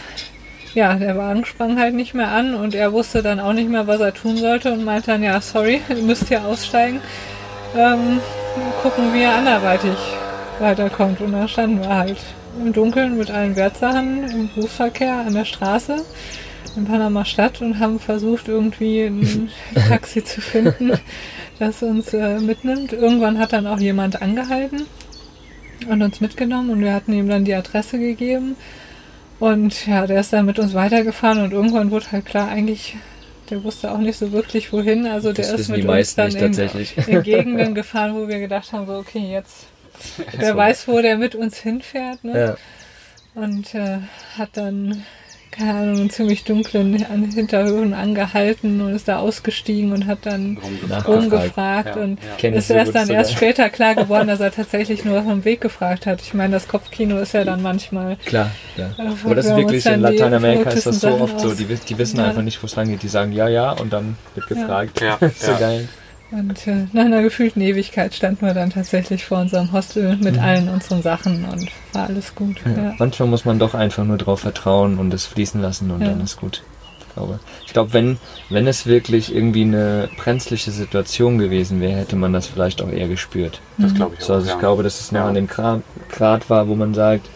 [0.74, 3.88] ja, der Wagen sprang halt nicht mehr an und er wusste dann auch nicht mehr,
[3.88, 7.02] was er tun sollte und meinte dann, ja, sorry, ihr müsst hier aussteigen.
[7.76, 8.20] Ähm,
[8.84, 9.96] gucken, wie er anderweitig
[10.62, 11.22] weiterkommt.
[11.22, 12.18] Und da standen wir halt
[12.60, 16.04] im Dunkeln mit allen Wertsachen im Berufsverkehr an der Straße
[16.76, 19.50] in Panama Stadt und haben versucht, irgendwie ein
[19.90, 20.94] Taxi zu finden,
[21.60, 22.94] das uns äh, mitnimmt.
[22.94, 24.86] Irgendwann hat dann auch jemand angehalten
[25.90, 28.56] und uns mitgenommen und wir hatten ihm dann die Adresse gegeben.
[29.40, 32.96] Und ja, der ist dann mit uns weitergefahren und irgendwann wurde halt klar, eigentlich,
[33.50, 35.08] der wusste auch nicht so wirklich wohin.
[35.08, 36.54] Also der ist mit uns dann in,
[37.08, 39.66] in Gegenden gefahren, wo wir gedacht haben, so okay, jetzt
[40.38, 42.24] Wer weiß, wo der mit uns hinfährt.
[42.24, 42.40] Ne?
[42.40, 42.58] Ja.
[43.34, 44.00] Und äh,
[44.38, 45.04] hat dann
[45.52, 50.58] keine Ahnung, in ziemlich dunklen Hinterhöfen angehalten und ist da ausgestiegen und hat dann
[51.06, 51.96] rumgefragt.
[51.96, 52.50] Ja, und ja.
[52.50, 56.22] ist erst dann erst später klar geworden, dass er tatsächlich nur vom Weg gefragt hat.
[56.22, 58.16] Ich meine, das Kopfkino ist ja dann manchmal.
[58.26, 58.92] Klar, ja.
[59.24, 61.54] Aber das ist wirklich in Lateinamerika ist das so oft so.
[61.54, 62.28] Die, die wissen ja.
[62.28, 63.04] einfach nicht, wo es lang geht.
[63.04, 65.02] Die sagen ja, ja und dann wird gefragt.
[65.02, 65.20] Ja.
[65.38, 65.90] so geil.
[66.32, 70.40] Und äh, nach einer gefühlten Ewigkeit standen wir dann tatsächlich vor unserem Hostel mit mhm.
[70.40, 72.58] allen unseren Sachen und war alles gut.
[72.66, 72.84] Ja.
[72.84, 72.96] Ja.
[72.98, 76.08] Manchmal muss man doch einfach nur drauf vertrauen und es fließen lassen und ja.
[76.08, 76.64] dann ist gut.
[77.00, 78.18] Ich glaube, ich glaube wenn,
[78.50, 83.10] wenn es wirklich irgendwie eine brenzliche Situation gewesen wäre, hätte man das vielleicht auch eher
[83.10, 83.60] gespürt.
[83.78, 84.28] Das glaube ich auch.
[84.28, 87.28] So, also ich glaube, dass es noch an dem Grad, Grad war, wo man sagt,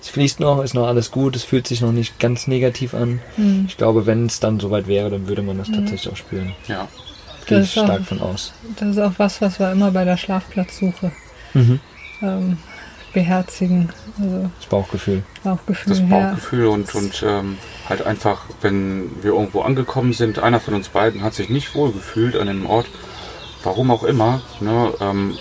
[0.00, 3.20] es fließt noch, ist noch alles gut, es fühlt sich noch nicht ganz negativ an.
[3.36, 3.66] Mhm.
[3.68, 5.74] Ich glaube, wenn es dann soweit wäre, dann würde man das mhm.
[5.74, 6.52] tatsächlich auch spüren.
[6.68, 6.88] Ja.
[7.46, 8.52] Gehe ich stark auch, von aus.
[8.78, 11.12] Das ist auch was, was wir immer bei der Schlafplatzsuche
[11.54, 11.80] mhm.
[12.22, 12.58] ähm,
[13.12, 13.90] beherzigen.
[14.20, 15.22] Also das Bauchgefühl.
[15.42, 15.92] Bauchgefühl.
[15.92, 16.70] Das Bauchgefühl ja.
[16.70, 21.34] und, und ähm, halt einfach, wenn wir irgendwo angekommen sind, einer von uns beiden hat
[21.34, 22.86] sich nicht wohl gefühlt an dem Ort,
[23.62, 25.36] warum auch immer, ne, ähm,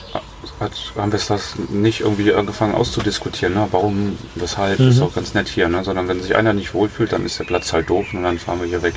[0.59, 3.67] hat, haben wir das nicht irgendwie angefangen auszudiskutieren, ne?
[3.71, 4.89] warum, weshalb, mhm.
[4.89, 5.83] ist auch ganz nett hier, ne?
[5.83, 8.59] sondern wenn sich einer nicht wohlfühlt, dann ist der Platz halt doof und dann fahren
[8.59, 8.95] wir hier weg.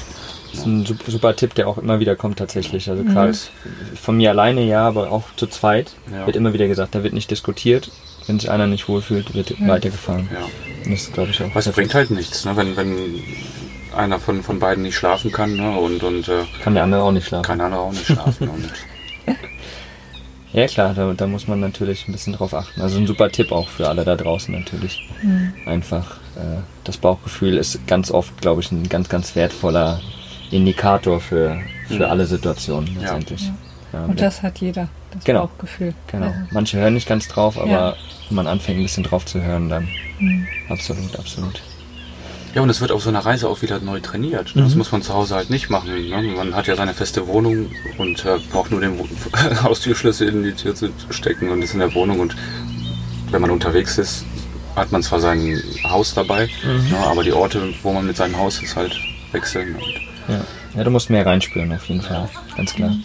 [0.52, 2.90] Das ist ein super Tipp, der auch immer wieder kommt tatsächlich.
[2.90, 3.96] Also gerade mhm.
[3.96, 6.26] von mir alleine ja, aber auch zu zweit ja.
[6.26, 7.90] wird immer wieder gesagt, da wird nicht diskutiert.
[8.26, 9.66] Wenn sich einer nicht wohlfühlt, wird ja.
[9.66, 10.28] weitergefahren.
[10.32, 10.44] Ja.
[10.84, 11.54] Und das glaube ich auch.
[11.54, 12.54] Was bringt halt nichts, ne?
[12.54, 13.22] wenn, wenn
[13.96, 15.70] einer von, von beiden nicht schlafen kann ne?
[15.78, 17.44] und, und äh, kann der andere auch nicht schlafen.
[17.44, 18.50] Kann der andere auch nicht schlafen.
[20.52, 22.80] ja klar, da, da, muss man natürlich ein bisschen drauf achten.
[22.82, 25.08] Also ein super Tipp auch für alle da draußen natürlich.
[25.22, 25.54] Mhm.
[25.64, 30.00] Einfach äh, das Bauchgefühl ist ganz oft, glaube ich, ein ganz, ganz wertvoller
[30.52, 33.46] Indikator für, für alle Situationen letztendlich.
[33.46, 33.54] Ja.
[33.92, 35.46] Ja, und das hat jeder, das genau.
[35.46, 35.92] Bauchgefühl.
[36.06, 36.26] Genau.
[36.26, 36.38] Also.
[36.50, 37.96] Manche hören nicht ganz drauf, aber ja.
[38.28, 39.88] wenn man anfängt ein bisschen drauf zu hören, dann
[40.18, 40.46] mhm.
[40.70, 41.60] absolut, absolut.
[42.54, 44.54] Ja, und es wird auf so einer Reise auch wieder neu trainiert.
[44.54, 44.64] Mhm.
[44.64, 45.90] Das muss man zu Hause halt nicht machen.
[46.08, 46.22] Ne?
[46.36, 48.98] Man hat ja seine feste Wohnung und äh, braucht nur den
[49.62, 52.20] Haustürschlüssel in die Tür zu stecken und ist in der Wohnung.
[52.20, 52.36] Und
[53.30, 54.24] wenn man unterwegs ist,
[54.74, 56.90] hat man zwar sein Haus dabei, mhm.
[56.90, 58.96] ne, aber die Orte, wo man mit seinem Haus ist, halt
[59.32, 59.74] wechseln.
[59.74, 60.40] Und ja.
[60.76, 62.96] ja, du musst mehr reinspüren auf jeden Fall, ganz klar.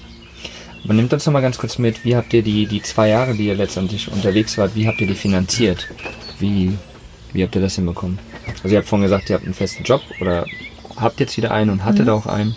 [0.84, 3.34] Aber nimmt uns noch mal ganz kurz mit, wie habt ihr die, die zwei Jahre,
[3.34, 5.88] die ihr letztendlich unterwegs wart, wie habt ihr die finanziert?
[6.40, 6.78] Wie,
[7.34, 8.20] wie habt ihr das hinbekommen?
[8.64, 10.46] Also ihr habt vorhin gesagt, ihr habt einen festen Job oder
[10.96, 12.14] habt jetzt wieder einen und hattet mhm.
[12.14, 12.56] auch einen.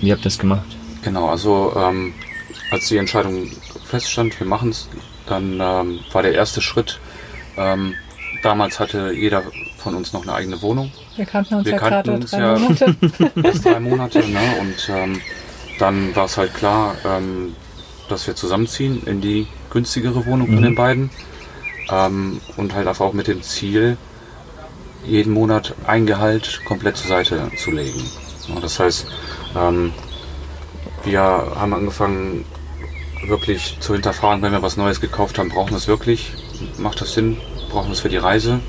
[0.00, 0.66] Wie habt ihr das gemacht?
[1.02, 2.12] Genau, also ähm,
[2.70, 3.50] als die Entscheidung
[3.84, 4.88] feststand, wir machen es,
[5.26, 6.98] dann ähm, war der erste Schritt,
[7.56, 7.94] ähm,
[8.42, 9.44] damals hatte jeder
[9.88, 10.92] von uns noch eine eigene Wohnung.
[11.16, 12.96] Wir kannten uns wir ja gerade drei ja Monate.
[13.42, 14.40] Erst drei Monate, ne?
[14.60, 15.20] Und ähm,
[15.78, 17.56] dann war es halt klar, ähm,
[18.10, 20.54] dass wir zusammenziehen in die günstigere Wohnung mhm.
[20.54, 21.10] von den beiden.
[21.90, 23.96] Ähm, und halt auch mit dem Ziel,
[25.06, 28.02] jeden Monat ein Gehalt komplett zur Seite zu legen.
[28.48, 29.06] Ja, das heißt,
[29.56, 29.94] ähm,
[31.04, 32.44] wir haben angefangen,
[33.26, 36.34] wirklich zu hinterfragen, wenn wir was Neues gekauft haben, brauchen wir es wirklich?
[36.76, 37.38] Macht das Sinn?
[37.70, 38.60] Brauchen wir es für die Reise?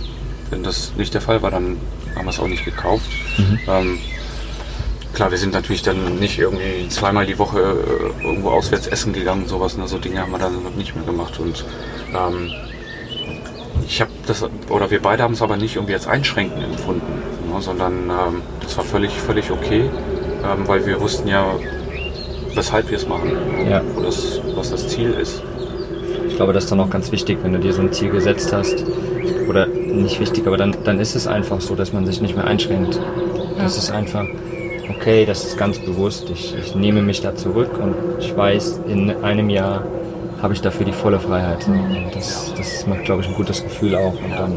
[0.49, 1.77] Wenn das nicht der Fall war, dann
[2.15, 3.09] haben wir es auch nicht gekauft.
[3.37, 3.59] Mhm.
[3.67, 3.99] Ähm,
[5.13, 9.47] klar, wir sind natürlich dann nicht irgendwie zweimal die Woche äh, irgendwo auswärts essen gegangen,
[9.47, 11.39] sowas, ne, so Dinge haben wir dann nicht mehr gemacht.
[11.39, 11.65] Und
[12.13, 12.51] ähm,
[13.85, 17.61] ich habe das, oder wir beide haben es aber nicht irgendwie als einschränkend empfunden, ne,
[17.61, 19.89] sondern ähm, das war völlig, völlig okay,
[20.43, 21.45] ähm, weil wir wussten ja,
[22.55, 23.37] weshalb wir es machen,
[23.69, 23.81] ja.
[23.93, 25.43] wo das, was das Ziel ist.
[26.29, 28.53] Ich glaube, das ist dann auch ganz wichtig, wenn du dir so ein Ziel gesetzt
[28.53, 28.85] hast,
[29.49, 32.45] oder nicht wichtig, aber dann, dann ist es einfach so, dass man sich nicht mehr
[32.45, 32.99] einschränkt.
[33.57, 34.25] Das ist einfach,
[34.89, 39.09] okay, das ist ganz bewusst, ich, ich nehme mich da zurück und ich weiß, in
[39.23, 39.83] einem Jahr
[40.41, 41.67] habe ich dafür die volle Freiheit.
[41.67, 44.13] Und das, das macht, glaube ich, ein gutes Gefühl auch.
[44.13, 44.55] Und, dann,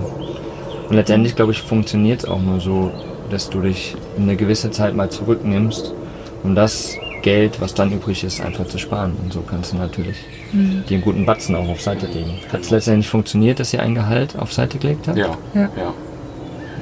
[0.88, 2.92] und letztendlich, glaube ich, funktioniert es auch nur so,
[3.30, 5.94] dass du dich eine gewisse Zeit mal zurücknimmst
[6.42, 9.16] und das Geld, was dann übrig ist, einfach zu sparen.
[9.22, 10.16] Und so kannst du natürlich
[10.52, 10.84] mhm.
[10.88, 12.40] dir einen guten Batzen auch auf Seite legen.
[12.52, 15.18] Hat es letztendlich funktioniert, dass ihr ein Gehalt auf Seite gelegt habt?
[15.18, 15.70] Ja, ja.
[15.76, 15.94] ja.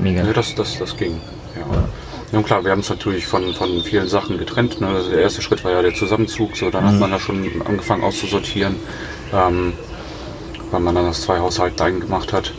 [0.00, 0.24] Mega.
[0.24, 1.20] Ja, das, das, das ging.
[1.54, 1.76] Ja.
[1.76, 1.88] ja.
[2.32, 4.80] Ja, und klar, wir haben es natürlich von, von vielen Sachen getrennt.
[4.80, 4.86] Ne?
[4.86, 6.88] Also der erste Schritt war ja der Zusammenzug, so dann mhm.
[6.88, 8.76] hat man da schon angefangen auszusortieren,
[9.32, 9.72] ähm,
[10.70, 12.52] weil man dann das zwei Haushalte eigen gemacht hat.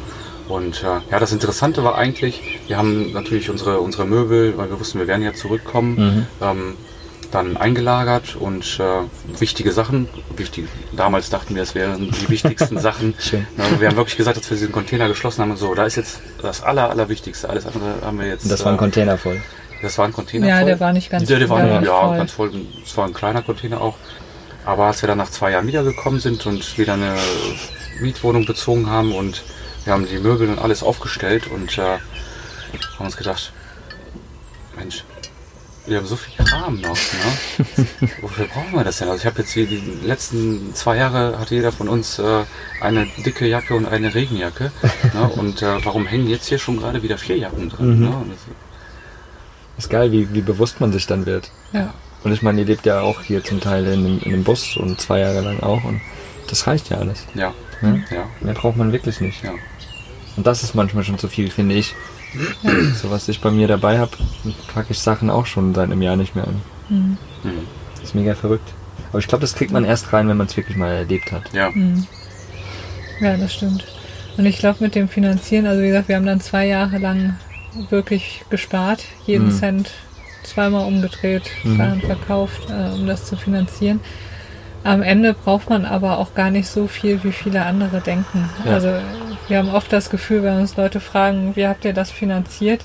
[0.49, 4.77] Und äh, ja, das Interessante war eigentlich, wir haben natürlich unsere, unsere Möbel, weil wir
[4.77, 6.45] wussten, wir werden ja zurückkommen, mhm.
[6.45, 6.73] ähm,
[7.31, 13.13] dann eingelagert und äh, wichtige Sachen, wichtig, damals dachten wir, es wären die wichtigsten Sachen.
[13.19, 13.47] Schön.
[13.79, 16.19] wir haben wirklich gesagt, dass wir diesen Container geschlossen haben und so, da ist jetzt
[16.41, 18.43] das Aller, Allerwichtigste, alles andere haben wir jetzt.
[18.43, 19.41] Und das war ein äh, Container voll.
[19.81, 20.65] Das war ein Container ja, voll.
[20.65, 21.29] der war nicht ganz voll.
[21.29, 22.17] Der, der war ja, ja voll.
[22.17, 22.51] ganz voll.
[22.85, 23.97] Es war ein kleiner Container auch.
[24.63, 27.15] Aber als wir dann nach zwei Jahren wiedergekommen sind und wieder eine
[27.99, 29.43] Mietwohnung bezogen haben und
[29.85, 33.51] wir haben die Möbel und alles aufgestellt und äh, haben uns gedacht,
[34.77, 35.03] Mensch,
[35.87, 36.95] wir haben so viel Kram noch.
[36.95, 37.85] Ne?
[38.21, 39.07] Wofür brauchen wir das denn?
[39.09, 42.43] Also ich habe jetzt hier die letzten zwei Jahre hatte jeder von uns äh,
[42.81, 44.71] eine dicke Jacke und eine Regenjacke.
[45.13, 45.29] ne?
[45.35, 47.95] Und äh, warum hängen jetzt hier schon gerade wieder vier Jacken dran?
[47.97, 48.03] Mhm.
[48.05, 48.25] Ne?
[48.29, 51.51] Das, Ist geil, wie, wie bewusst man sich dann wird.
[51.73, 51.93] Ja.
[52.23, 54.77] Und ich meine, ihr lebt ja auch hier zum Teil in einem, in einem Bus
[54.77, 55.83] und zwei Jahre lang auch.
[55.83, 55.99] Und
[56.47, 57.25] das reicht ja alles.
[57.33, 58.05] ja, Ne?
[58.11, 59.43] ja, Mehr braucht man wirklich nicht.
[59.43, 59.53] ja.
[60.37, 61.95] Und das ist manchmal schon zu viel, finde ich.
[62.95, 64.11] So was ich bei mir dabei habe,
[64.73, 66.61] packe ich Sachen auch schon seit einem Jahr nicht mehr an.
[66.89, 67.17] Mhm.
[67.43, 67.67] Mhm.
[67.95, 68.69] Das ist mega verrückt.
[69.09, 71.51] Aber ich glaube, das kriegt man erst rein, wenn man es wirklich mal erlebt hat.
[71.53, 72.07] Ja, Mhm.
[73.19, 73.85] Ja, das stimmt.
[74.37, 77.35] Und ich glaube, mit dem Finanzieren, also wie gesagt, wir haben dann zwei Jahre lang
[77.89, 79.51] wirklich gespart, jeden Mhm.
[79.51, 79.91] Cent
[80.43, 81.77] zweimal umgedreht, Mhm.
[81.77, 83.99] Sachen verkauft, äh, um das zu finanzieren.
[84.83, 88.49] Am Ende braucht man aber auch gar nicht so viel, wie viele andere denken.
[88.65, 88.71] Ja.
[88.71, 88.87] Also
[89.47, 92.81] wir haben oft das Gefühl, wenn uns Leute fragen, wie habt ihr das finanziert?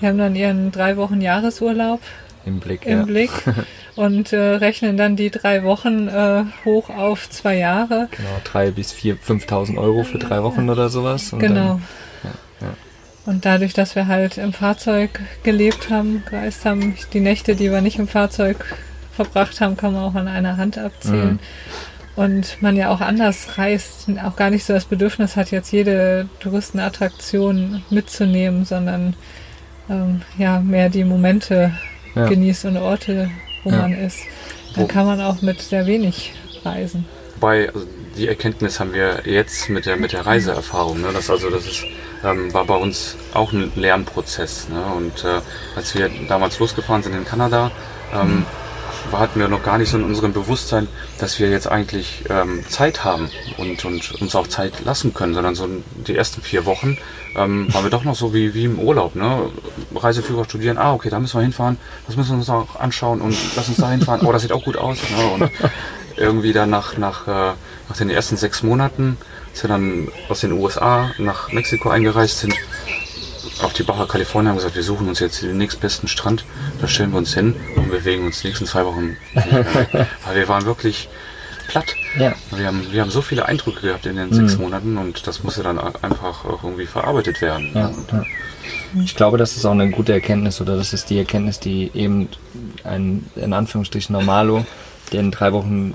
[0.00, 2.00] Die haben dann ihren drei Wochen Jahresurlaub
[2.44, 3.04] Im Blick, im ja.
[3.04, 3.30] Blick
[3.96, 8.08] und äh, rechnen dann die drei Wochen äh, hoch auf zwei Jahre.
[8.10, 11.32] Genau, drei bis vier, 5.000 Euro für drei Wochen oder sowas.
[11.32, 11.80] Und Genau.
[12.22, 12.68] Dann, ja.
[13.26, 17.82] Und dadurch, dass wir halt im Fahrzeug gelebt haben, gereist haben, die Nächte, die wir
[17.82, 18.64] nicht im Fahrzeug
[19.12, 21.32] verbracht haben, kann man auch an einer Hand abzählen.
[21.32, 21.38] Mhm.
[22.18, 26.28] Und man ja auch anders reist, auch gar nicht so das Bedürfnis hat, jetzt jede
[26.40, 29.14] Touristenattraktion mitzunehmen, sondern
[29.88, 31.72] ähm, ja, mehr die Momente
[32.16, 32.26] Ja.
[32.26, 33.30] genießt und Orte,
[33.62, 33.76] wo Ja.
[33.82, 34.18] man ist.
[34.74, 36.32] Dann Wo- kann man auch mit sehr wenig
[36.64, 37.04] reisen.
[37.36, 41.00] Wobei, also die Erkenntnis haben wir jetzt mit der, mit der Reiseerfahrung.
[41.00, 41.08] Ne?
[41.12, 41.84] Das, also, das ist,
[42.24, 44.68] ähm, war bei uns auch ein Lernprozess.
[44.70, 44.82] Ne?
[44.96, 45.40] Und äh,
[45.76, 47.70] als wir damals losgefahren sind in Kanada,
[48.12, 48.44] ähm,
[49.12, 53.04] hatten wir noch gar nicht so in unserem Bewusstsein, dass wir jetzt eigentlich ähm, Zeit
[53.04, 55.68] haben und, und uns auch Zeit lassen können, sondern so
[56.06, 56.98] die ersten vier Wochen
[57.36, 59.14] ähm, waren wir doch noch so wie, wie im Urlaub.
[59.14, 59.50] Ne?
[59.94, 63.36] Reiseführer studieren, ah, okay, da müssen wir hinfahren, das müssen wir uns auch anschauen und
[63.56, 64.26] lass uns da hinfahren.
[64.26, 64.98] Oh, das sieht auch gut aus.
[65.10, 65.26] Ne?
[65.34, 65.50] Und
[66.16, 67.52] irgendwie dann nach, nach, äh,
[67.88, 69.16] nach den ersten sechs Monaten,
[69.50, 72.54] als wir dann aus den USA nach Mexiko eingereist sind,
[73.62, 76.44] auf die Baja California haben gesagt, wir suchen uns jetzt den nächstbesten Strand,
[76.80, 79.16] da stellen wir uns hin und bewegen uns die nächsten zwei Wochen.
[79.34, 80.06] nicht mehr weg.
[80.24, 81.08] Weil wir waren wirklich
[81.68, 81.86] platt.
[82.18, 82.34] Ja.
[82.50, 84.34] Wir haben, wir haben so viele Eindrücke gehabt in den Mhm.
[84.34, 87.70] sechs Monaten und das musste dann einfach auch irgendwie verarbeitet werden.
[87.74, 88.24] Ja, ja.
[89.04, 92.28] Ich glaube, das ist auch eine gute Erkenntnis oder das ist die Erkenntnis, die eben
[92.84, 94.64] ein in Anführungsstrichen Normalo,
[95.12, 95.94] der in drei Wochen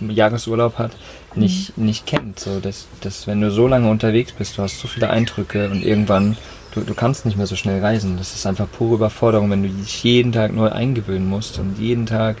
[0.00, 0.92] Jahresurlaub hat,
[1.34, 2.40] nicht, nicht kennt.
[2.40, 5.82] So, dass, dass wenn du so lange unterwegs bist, du hast so viele Eindrücke und
[5.84, 6.36] irgendwann,
[6.74, 8.16] du, du kannst nicht mehr so schnell reisen.
[8.18, 12.06] Das ist einfach pure Überforderung, wenn du dich jeden Tag neu eingewöhnen musst und jeden
[12.06, 12.36] Tag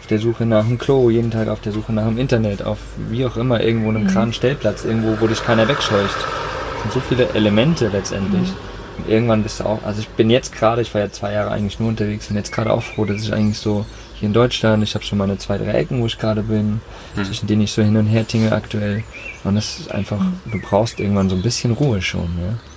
[0.00, 2.78] auf der Suche nach einem Klo, jeden Tag auf der Suche nach dem Internet, auf
[3.10, 6.16] wie auch immer, irgendwo einem kranen Stellplatz, irgendwo, wo dich keiner wegscheucht.
[6.16, 8.48] Das sind so viele Elemente letztendlich.
[8.96, 11.50] Und irgendwann bist du auch, also ich bin jetzt gerade, ich war ja zwei Jahre
[11.52, 14.82] eigentlich nur unterwegs, bin jetzt gerade auch froh, dass ich eigentlich so hier in Deutschland,
[14.82, 16.80] ich habe schon meine zwei, drei Ecken, wo ich gerade bin,
[17.14, 17.24] Mhm.
[17.24, 19.04] zwischen denen ich so hin und her tinge aktuell.
[19.44, 20.18] Und das ist einfach,
[20.50, 22.28] du brauchst irgendwann so ein bisschen Ruhe schon.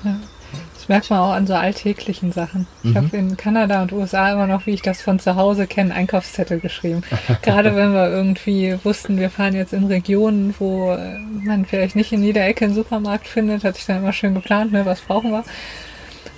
[0.04, 0.12] Ja?
[0.12, 0.18] Ja.
[0.82, 2.66] Das merkt man auch an so alltäglichen Sachen.
[2.82, 2.96] Ich Mhm.
[2.96, 6.60] habe in Kanada und USA immer noch, wie ich das von zu Hause kenne, Einkaufszettel
[6.60, 7.04] geschrieben.
[7.44, 12.12] Gerade wenn wir irgendwie wussten, wir fahren jetzt in Regionen, wo äh, man vielleicht nicht
[12.12, 15.30] in jeder Ecke einen Supermarkt findet, hatte ich dann immer schön geplant, ne, was brauchen
[15.32, 15.44] wir.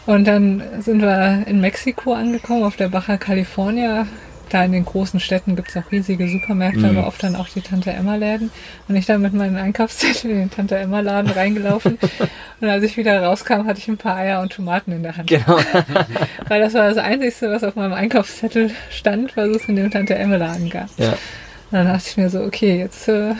[0.05, 4.07] Und dann sind wir in Mexiko angekommen, auf der Baja California.
[4.49, 6.97] Da in den großen Städten gibt es auch riesige Supermärkte, Mhm.
[6.97, 8.51] aber oft dann auch die Tante-Emma-Läden.
[8.87, 11.97] Und ich dann mit meinen Einkaufszetteln in den Tante-Emma-Laden reingelaufen.
[12.61, 15.27] und als ich wieder rauskam, hatte ich ein paar Eier und Tomaten in der Hand.
[15.27, 15.57] Genau.
[16.47, 20.69] Weil das war das Einzige, was auf meinem Einkaufszettel stand, was es in dem Tante-Emme-Laden
[20.69, 20.89] gab.
[20.97, 21.09] ja.
[21.71, 23.33] Und dann dachte ich mir so, okay, jetzt äh,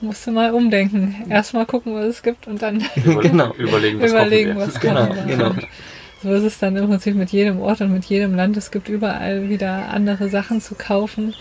[0.00, 1.16] musst du mal umdenken.
[1.28, 3.52] Erstmal gucken, was es gibt und dann über, Genau.
[3.54, 5.54] Überlegen, was überlegen, was Genau, genau.
[6.22, 8.56] So ist es dann im Prinzip mit jedem Ort und mit jedem Land.
[8.56, 11.34] Es gibt überall wieder andere Sachen zu kaufen.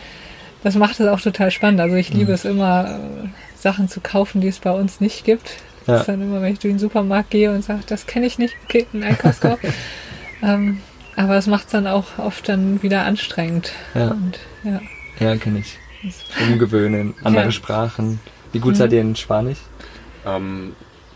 [0.64, 1.80] Das macht es auch total spannend.
[1.82, 2.20] Also ich Mhm.
[2.20, 5.50] liebe es immer, äh, Sachen zu kaufen, die es bei uns nicht gibt.
[5.88, 5.94] Ja.
[5.94, 8.38] Das ist dann immer, wenn ich durch den Supermarkt gehe und sage, das kenne ich
[8.40, 9.60] nicht, okay, ein Einkaufskorb.
[10.44, 10.80] ähm,
[11.16, 13.72] aber es macht es dann auch oft dann wieder anstrengend.
[13.94, 14.08] Ja.
[14.10, 14.80] Und, ja.
[15.20, 15.78] Ja, kenne ich.
[16.50, 17.52] Umgewöhnen, andere Ja.
[17.52, 18.20] Sprachen.
[18.52, 19.60] Wie gut seid ihr in Spanisch?
[20.26, 20.74] Ähm,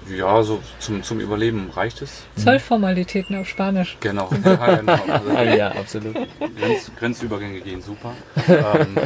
[0.10, 2.24] ja, so zum, zum Überleben reicht es.
[2.36, 3.98] Zollformalitäten auf Spanisch.
[4.00, 4.30] Genau.
[4.46, 5.00] Ja, genau.
[5.36, 6.16] Also, ja, absolut.
[6.60, 8.14] Grenz, Grenzübergänge gehen super.
[8.48, 8.98] ähm,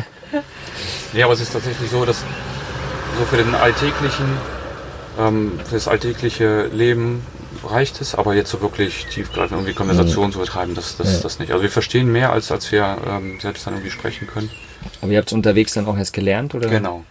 [1.14, 2.24] ja, aber es ist tatsächlich so, dass
[3.18, 4.26] so für den alltäglichen,
[5.20, 7.22] ähm, für das alltägliche Leben
[7.66, 11.20] reicht es, aber jetzt so wirklich tiefgreifend irgendwie Konversation zu betreiben, das, das, Ja.
[11.22, 11.52] das nicht.
[11.52, 14.50] Also wir verstehen mehr, als, als wir ähm, selbst dann irgendwie sprechen können.
[15.02, 16.70] Aber ihr habt es unterwegs dann auch erst gelernt, oder?
[16.70, 17.04] Genau.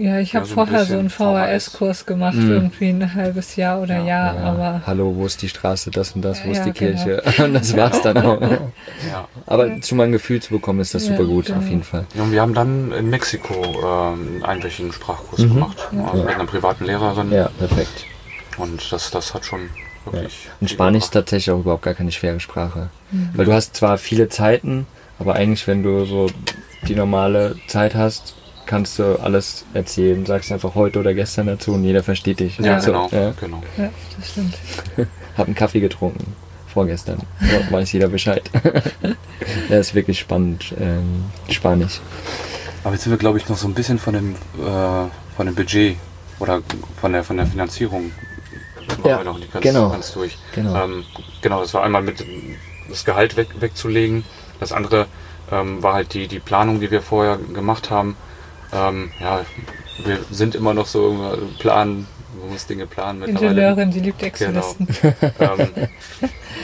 [0.00, 2.50] Ja, ich habe Ja, so vorher so einen VHS-Kurs gemacht, Mhm.
[2.52, 6.12] irgendwie ein halbes Jahr oder Ja, Jahr, Ja, aber hallo, wo ist die Straße, das
[6.12, 7.02] und das, wo ist Ja, die genau.
[7.02, 7.22] Kirche?
[7.44, 8.40] Und das war's dann auch.
[8.40, 9.26] Ja.
[9.46, 11.58] Aber mal ein Gefühl zu bekommen, ist das Ja, super gut, genau.
[11.58, 12.04] auf jeden Fall.
[12.14, 15.54] Ja, und wir haben dann in Mexiko ähm, einen einwöchigen Sprachkurs Mhm.
[15.54, 15.88] gemacht.
[15.90, 16.12] Ja.
[16.14, 17.32] Mit einer privaten Lehrerin.
[17.32, 18.04] Ja, perfekt.
[18.56, 19.68] Und das, das hat schon
[20.04, 20.48] wirklich.
[20.60, 22.90] Und Spanisch ist tatsächlich auch überhaupt gar keine schwere Sprache.
[23.34, 24.86] Weil du hast zwar viele Zeiten,
[25.18, 26.28] aber eigentlich, wenn du so
[26.86, 28.34] die normale Zeit hast,
[28.68, 30.24] kannst du alles erzählen.
[30.26, 32.58] Sagst einfach heute oder gestern dazu und jeder versteht dich.
[32.58, 33.08] Ja, So, genau.
[33.10, 33.32] ja.
[33.40, 33.62] genau.
[33.76, 34.54] ja, das stimmt.
[35.36, 36.34] Hab einen Kaffee getrunken.
[36.72, 37.18] Vorgestern.
[37.40, 38.48] Ja, weiß jeder Bescheid.
[39.68, 40.74] ja, ist wirklich spannend.
[40.78, 42.00] Ähm, Spanisch.
[42.84, 45.54] Aber jetzt sind wir, glaube ich, noch so ein bisschen von dem, äh, von dem
[45.54, 45.96] Budget
[46.38, 46.60] oder
[47.00, 48.12] von der, von der Finanzierung
[49.04, 49.88] Ja, wir noch nicht ganz, genau.
[49.90, 50.36] ganz durch.
[50.54, 50.84] Genau.
[50.84, 51.04] Ähm,
[51.42, 52.54] genau, das war einmal mit dem-
[52.88, 54.24] das Gehalt weg, wegzulegen.
[54.60, 55.06] Das andere
[55.50, 58.16] ähm, war halt die, die Planung, die wir vorher gemacht haben.
[58.72, 59.44] Ähm, ja,
[60.04, 62.06] wir sind immer noch so im Plan,
[62.40, 63.48] man muss Dinge planen mittlerweile.
[63.48, 64.28] Ingenieurin, die liebt Genau.
[64.28, 64.88] Excel-Listen.
[65.40, 65.88] ähm,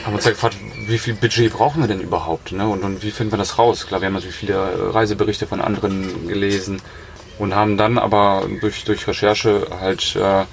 [0.05, 0.55] haben uns ja gefragt,
[0.87, 2.51] wie viel Budget brauchen wir denn überhaupt?
[2.51, 2.67] Ne?
[2.67, 3.87] Und, und wie finden wir das raus?
[3.87, 6.81] Klar, wir haben natürlich viele Reiseberichte von anderen gelesen
[7.39, 10.45] und haben dann aber durch, durch Recherche halt äh,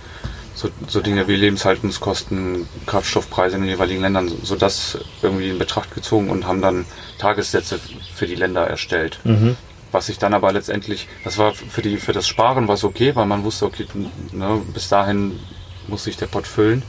[0.55, 5.59] so, so Dinge wie Lebenshaltungskosten, Kraftstoffpreise in den jeweiligen Ländern, so, so das irgendwie in
[5.59, 6.85] Betracht gezogen und haben dann
[7.19, 7.79] Tagessätze
[8.15, 9.21] für die Länder erstellt.
[9.25, 9.57] Mhm.
[9.93, 13.15] Was sich dann aber letztendlich, das war für die für das Sparen war es okay,
[13.15, 13.87] weil man wusste, okay,
[14.33, 15.39] ne, bis dahin
[15.87, 16.83] muss sich der Pott füllen.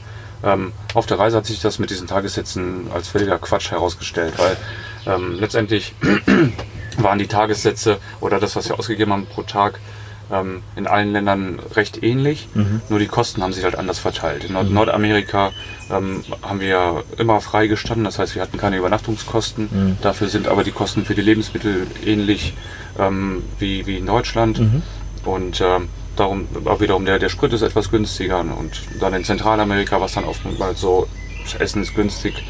[0.44, 4.58] Ähm, auf der Reise hat sich das mit diesen Tagessätzen als völliger Quatsch herausgestellt, weil
[5.06, 5.94] ähm, letztendlich
[6.98, 9.80] waren die Tagessätze oder das, was wir ausgegeben haben pro Tag,
[10.34, 12.48] ähm, in allen Ländern recht ähnlich,
[12.90, 14.44] nur die Kosten haben sich halt anders verteilt.
[14.46, 15.52] In Nord Nordamerika
[15.92, 19.98] ähm, haben wir immer freigestanden, das heißt, wir hatten keine Übernachtungskosten.
[20.02, 22.54] Dafür sind aber die Kosten für die Lebensmittel ähnlich
[23.00, 24.60] ähm, wie, wie in Deutschland.
[25.26, 28.40] Und ähm, darum, aber wiederum der, der Sprit ist etwas günstiger.
[28.40, 31.08] Und dann in Zentralamerika war es dann oftmals so,
[31.44, 32.44] das Essen ist günstig,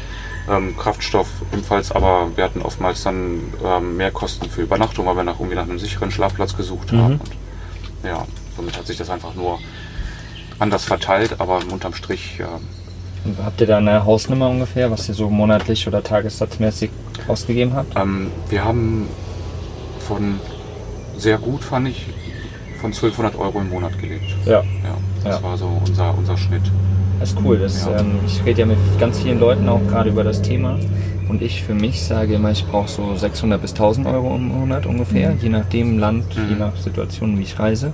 [0.50, 5.24] ähm, Kraftstoff ebenfalls, aber wir hatten oftmals dann ähm, mehr Kosten für Übernachtung, weil wir
[5.24, 7.20] nach, irgendwie nach einem sicheren Schlafplatz gesucht haben.
[7.20, 7.30] Und,
[8.04, 8.24] ja,
[8.56, 9.58] somit hat sich das einfach nur
[10.58, 12.38] anders verteilt, aber unterm Strich
[13.24, 16.90] Und Habt ihr da eine Hausnummer ungefähr, was ihr so monatlich oder tagessatzmäßig
[17.26, 17.96] ausgegeben habt?
[17.96, 19.08] Ähm, wir haben
[20.06, 20.38] von
[21.16, 22.06] sehr gut, fand ich,
[22.80, 24.24] von 1200 Euro im Monat gelebt.
[24.44, 24.60] Ja.
[24.62, 24.64] Ja,
[25.24, 25.42] das Ja.
[25.42, 26.62] war so unser, unser Schnitt.
[27.20, 27.58] Das ist cool.
[27.58, 27.98] Das, Ja.
[27.98, 30.78] ähm, ich rede ja mit ganz vielen Leuten auch gerade über das Thema.
[31.28, 34.84] Und ich für mich sage immer, ich brauche so 600 bis 1000 Euro im Monat
[34.86, 36.58] ungefähr, je nachdem Land, je Mhm.
[36.58, 37.92] nach Situation, wie ich reise.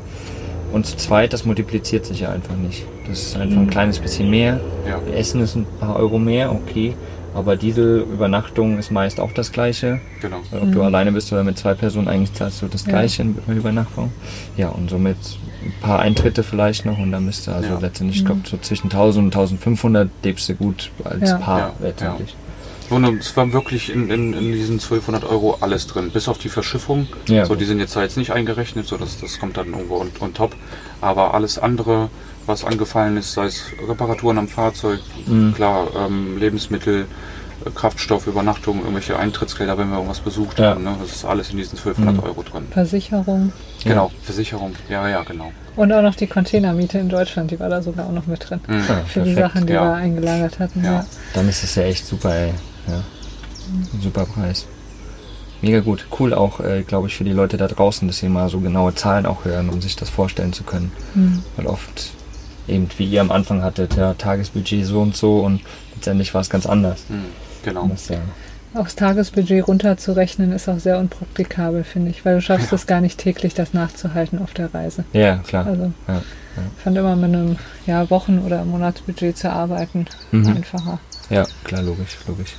[0.73, 2.85] Und zu zweit, das multipliziert sich ja einfach nicht.
[3.09, 4.61] Das ist einfach ein kleines bisschen mehr.
[4.89, 5.01] Ja.
[5.17, 6.95] Essen ist ein paar Euro mehr, okay.
[7.35, 10.01] Aber Diesel, Übernachtung ist meist auch das gleiche.
[10.21, 10.39] Genau.
[10.51, 12.91] Ob du alleine bist oder mit zwei Personen, eigentlich zahlst du das Ja.
[12.93, 14.11] gleiche in Übernachtung.
[14.57, 15.17] Ja, und somit
[15.65, 17.79] ein paar Eintritte vielleicht noch und dann du also Ja.
[17.81, 21.37] letztendlich, ich glaube, so zwischen 1000 und 1500 lebst du gut als Ja.
[21.37, 22.35] Paar Ja, letztendlich.
[22.91, 26.49] Und es war wirklich in, in, in diesen 1200 Euro alles drin, bis auf die
[26.49, 27.07] Verschiffung.
[27.29, 27.47] Ja.
[27.47, 30.11] So, die sind jetzt da jetzt nicht eingerechnet, so das, das kommt dann irgendwo on,
[30.21, 30.55] on top.
[31.01, 32.09] Aber alles andere,
[32.47, 35.55] was angefallen ist, sei es Reparaturen am Fahrzeug, Mhm.
[35.55, 37.07] klar, ähm, Lebensmittel,
[37.65, 40.71] äh, Kraftstoff, Übernachtung, irgendwelche Eintrittsgelder, wenn wir irgendwas besucht Ja.
[40.71, 40.83] haben.
[40.83, 40.97] Ne?
[41.01, 42.23] Das ist alles in diesen 1200 Mhm.
[42.25, 42.67] Euro drin.
[42.73, 43.53] Versicherung.
[43.85, 45.53] Genau, Versicherung, ja, ja, genau.
[45.77, 48.61] Und auch noch die Containermiete in Deutschland, die war da sogar auch noch mit drin.
[48.67, 48.75] Mhm.
[48.75, 49.55] Ja, Für die perfekt.
[49.55, 49.85] Sachen, die ja.
[49.85, 50.83] wir eingelagert hatten.
[50.85, 50.93] Ja.
[50.93, 51.07] Ja.
[51.35, 52.53] Dann ist es ja echt super, ey.
[52.91, 53.03] Ja.
[53.93, 54.67] Ein Super Preis.
[55.63, 56.07] Mega gut.
[56.19, 58.95] Cool auch, äh, glaube ich, für die Leute da draußen, dass sie mal so genaue
[58.95, 60.91] Zahlen auch hören, um sich das vorstellen zu können.
[61.15, 61.43] Hm.
[61.57, 62.11] Weil oft
[62.67, 65.61] eben, wie ihr am Anfang hattet, ja, Tagesbudget so und so und
[65.95, 67.05] letztendlich war es ganz anders.
[67.09, 67.25] Mhm.
[67.63, 67.87] Genau.
[67.89, 68.17] Das, ja,
[68.75, 73.01] Auch das Tagesbudget runterzurechnen ist auch sehr unpraktikabel, finde ich, weil du schaffst es gar
[73.03, 75.05] nicht täglich, das nachzuhalten auf der Reise.
[75.13, 75.67] ja, klar.
[75.67, 76.23] Also Ja,
[76.77, 80.47] ich fand immer mit einem ja, Wochen- oder Monatsbudget zu arbeiten Mhm.
[80.49, 80.99] einfacher.
[81.29, 82.55] Ja, klar, logisch, logisch.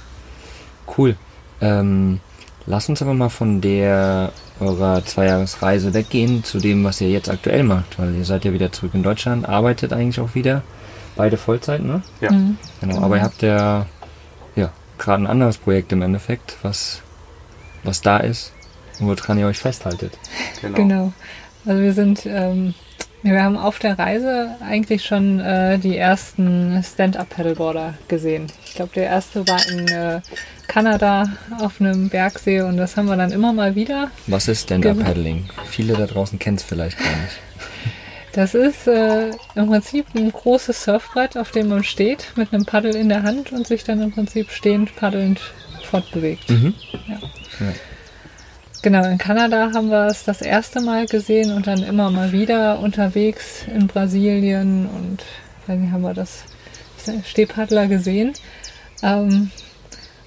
[0.98, 1.16] Cool.
[1.62, 2.20] Ähm,
[2.66, 7.64] lass uns aber mal von der eurer Zweijahresreise weggehen zu dem, was ihr jetzt aktuell
[7.64, 10.62] macht, weil ihr seid ja wieder zurück in Deutschland, arbeitet eigentlich auch wieder,
[11.16, 12.02] beide Vollzeit, ne?
[12.22, 12.32] Ja.
[12.32, 12.58] Mhm.
[12.80, 13.86] Genau, aber ihr habt ja,
[14.56, 17.02] ja gerade ein anderes Projekt im Endeffekt, was,
[17.84, 18.54] was da ist
[19.00, 20.18] und woran ihr euch festhaltet.
[20.62, 20.76] Genau.
[20.78, 21.14] Genau.
[21.66, 22.74] Also wir sind, ähm,
[23.24, 28.48] wir haben auf der Reise eigentlich schon äh, die ersten Stand-Up-Paddleboarder gesehen.
[28.66, 30.22] Ich glaube, der erste war in äh,
[30.68, 34.10] Kanada auf einem Bergsee und das haben wir dann immer mal wieder.
[34.28, 35.50] Was ist Stand-Up-Paddling?
[35.70, 37.40] Viele da draußen kennen es vielleicht gar nicht.
[38.34, 42.96] Das ist äh, im Prinzip ein großes Surfbrett, auf dem man steht, mit einem Paddel
[42.96, 45.42] in der Hand und sich dann im Prinzip stehend paddelnd
[45.84, 46.50] fortbewegt.
[46.50, 46.74] Mhm.
[47.10, 47.16] Ja.
[47.60, 47.74] Ja.
[48.84, 52.80] Genau, in Kanada haben wir es das erste Mal gesehen und dann immer mal wieder
[52.80, 55.24] unterwegs in Brasilien und
[55.68, 56.44] dann haben wir das
[57.24, 58.34] Stehpaddler gesehen.
[59.04, 59.52] Ähm,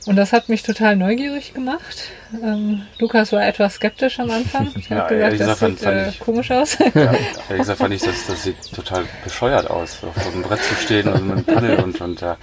[0.07, 2.11] und das hat mich total neugierig gemacht.
[2.43, 4.69] Ähm, Lukas war etwas skeptisch am Anfang.
[4.77, 6.79] Ich ja, habe gesagt, das sieht äh, ich, komisch aus.
[6.79, 10.63] Ja, ehrlich gesagt fand ich, das, das sieht total bescheuert aus, auf so einem Brett
[10.63, 12.35] zu stehen und mit einem Paddel und, und äh,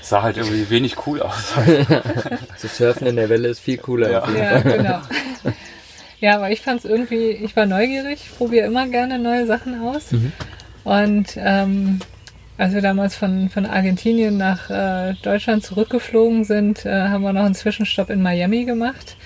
[0.00, 1.54] sah halt irgendwie wenig cool aus.
[2.56, 4.10] so surfen in der Welle ist viel cooler.
[4.10, 5.00] Ja, ja genau.
[6.20, 10.12] Ja, aber ich fand es irgendwie, ich war neugierig, probiere immer gerne neue Sachen aus.
[10.12, 10.32] Mhm.
[10.84, 12.00] Und ähm,
[12.58, 17.44] als wir damals von, von Argentinien nach äh, Deutschland zurückgeflogen sind, äh, haben wir noch
[17.44, 19.16] einen Zwischenstopp in Miami gemacht.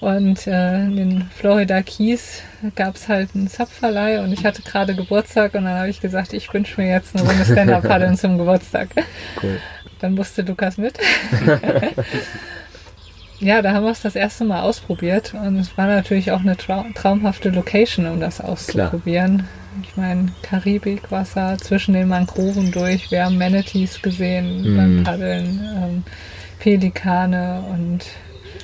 [0.00, 2.42] Und äh, in den Florida Keys
[2.74, 6.32] gab es halt einen Zapfverleih und ich hatte gerade Geburtstag und dann habe ich gesagt,
[6.32, 8.88] ich wünsche mir jetzt eine Runde Stand-Up-Paddeln zum Geburtstag.
[9.40, 9.60] Cool.
[10.00, 10.98] Dann musste Lukas mit.
[13.42, 16.56] ja, da haben wir es das erste Mal ausprobiert und es war natürlich auch eine
[16.56, 19.38] traumhafte Location, um das auszuprobieren.
[19.38, 19.48] Klar.
[19.82, 23.10] Ich meine, Karibikwasser zwischen den Mangroven durch.
[23.10, 24.76] Wir haben Manatees gesehen mm.
[24.76, 26.04] beim Paddeln, ähm,
[26.60, 28.04] Pelikane und.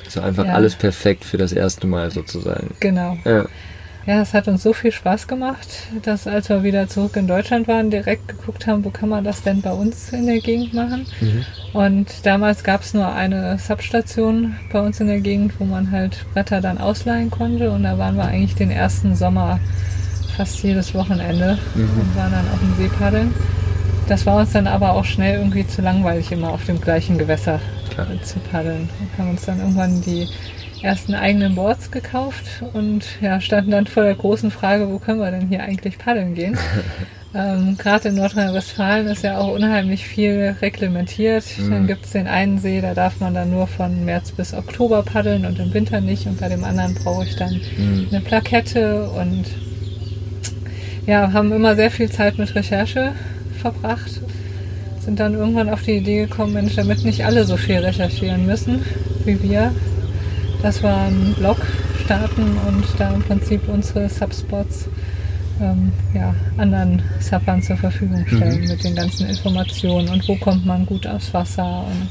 [0.08, 0.52] So einfach ja.
[0.52, 2.74] alles perfekt für das erste Mal sozusagen.
[2.80, 3.16] Genau.
[3.24, 3.46] Ja.
[4.08, 5.68] Ja, es hat uns so viel Spaß gemacht,
[6.02, 9.42] dass als wir wieder zurück in Deutschland waren, direkt geguckt haben, wo kann man das
[9.42, 11.06] denn bei uns in der Gegend machen.
[11.20, 11.44] Mhm.
[11.74, 16.24] Und damals gab es nur eine Substation bei uns in der Gegend, wo man halt
[16.32, 17.70] Bretter dann ausleihen konnte.
[17.70, 19.60] Und da waren wir eigentlich den ersten Sommer
[20.38, 21.90] fast jedes Wochenende mhm.
[22.00, 23.34] und waren dann auf dem See paddeln.
[24.08, 27.60] Das war uns dann aber auch schnell irgendwie zu langweilig, immer auf dem gleichen Gewässer
[27.90, 28.06] Klar.
[28.22, 28.88] zu paddeln.
[29.16, 30.26] Wir haben uns dann irgendwann die
[30.82, 35.30] ersten eigenen Boards gekauft und ja, standen dann vor der großen Frage, wo können wir
[35.30, 36.56] denn hier eigentlich paddeln gehen?
[37.34, 41.44] ähm, Gerade in Nordrhein-Westfalen ist ja auch unheimlich viel reglementiert.
[41.58, 41.70] Mhm.
[41.70, 45.02] Dann gibt es den einen See, da darf man dann nur von März bis Oktober
[45.02, 46.26] paddeln und im Winter nicht.
[46.26, 48.08] Und bei dem anderen brauche ich dann mhm.
[48.10, 49.44] eine Plakette und
[51.06, 53.12] ja, haben immer sehr viel Zeit mit Recherche
[53.60, 54.20] verbracht.
[55.00, 58.84] Sind dann irgendwann auf die Idee gekommen, Mensch, damit nicht alle so viel recherchieren müssen
[59.28, 59.72] wie wir,
[60.62, 61.58] dass wir einen Blog
[62.04, 64.88] starten und da im Prinzip unsere Subspots
[65.60, 68.68] ähm, ja, anderen Suppern zur Verfügung stellen mhm.
[68.68, 72.10] mit den ganzen Informationen und wo kommt man gut aufs Wasser und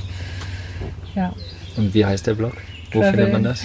[1.16, 1.34] ja.
[1.76, 2.54] Und wie heißt der Blog?
[2.92, 3.64] Wo Travel findet man das?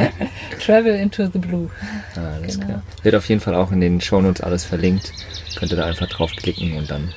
[0.64, 1.68] Travel into the Blue.
[2.16, 2.66] Ah, alles genau.
[2.66, 2.82] klar.
[3.02, 5.12] Wird auf jeden Fall auch in den Shownotes alles verlinkt.
[5.56, 7.12] Könnt ihr da einfach draufklicken und dann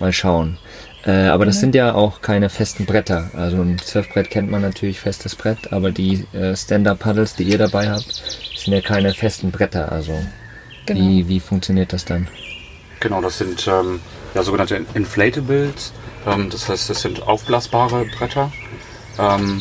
[0.00, 0.58] mal schauen.
[1.06, 1.60] Äh, aber das mhm.
[1.60, 3.30] sind ja auch keine festen Bretter.
[3.34, 7.90] Also ein Surfbrett kennt man natürlich festes Brett, aber die äh, Stand-Up-Paddles, die ihr dabei
[7.90, 8.12] habt,
[8.56, 9.92] sind ja keine festen Bretter.
[9.92, 10.18] Also
[10.86, 11.00] genau.
[11.00, 12.28] wie, wie funktioniert das dann?
[13.00, 14.00] Genau, das sind ähm,
[14.34, 15.92] ja, sogenannte Inflatables.
[16.26, 18.50] Ähm, das heißt, das sind aufblasbare Bretter.
[19.18, 19.60] Ähm,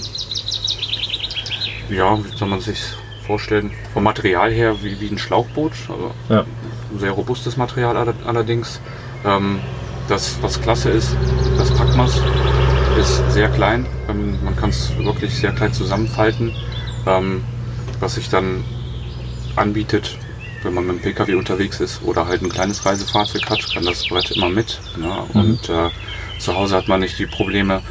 [1.89, 2.79] ja, wie soll man sich
[3.27, 3.71] vorstellen?
[3.93, 6.45] Vom Material her wie, wie ein Schlauchboot, also ja.
[6.97, 8.79] sehr robustes Material allerdings.
[9.25, 9.59] Ähm,
[10.07, 11.15] das, was klasse ist,
[11.57, 12.19] das Packmaß
[12.99, 13.85] ist sehr klein.
[14.09, 16.53] Ähm, man kann es wirklich sehr klein zusammenfalten.
[17.07, 17.43] Ähm,
[17.99, 18.63] was sich dann
[19.55, 20.17] anbietet,
[20.63, 24.07] wenn man mit dem Pkw unterwegs ist oder halt ein kleines Reisefahrzeug hat, kann das
[24.07, 24.79] Brett immer mit.
[24.97, 25.07] Ne?
[25.33, 25.39] Mhm.
[25.39, 25.89] Und äh,
[26.39, 27.81] zu Hause hat man nicht die Probleme,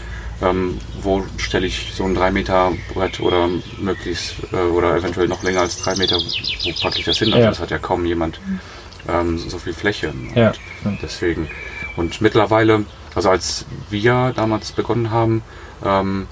[0.43, 3.49] ähm, wo stelle ich so ein 3 Meter Brett oder
[3.79, 7.29] möglichst äh, oder eventuell noch länger als 3 Meter, wo packe ich das hin?
[7.29, 7.49] Also ja.
[7.49, 8.41] das hat ja kaum jemand
[9.09, 10.13] ähm, so viel Fläche.
[10.35, 10.53] Ja.
[11.03, 11.49] deswegen.
[11.97, 12.85] Und mittlerweile,
[13.15, 15.43] also als wir damals begonnen haben,
[15.85, 16.27] ähm,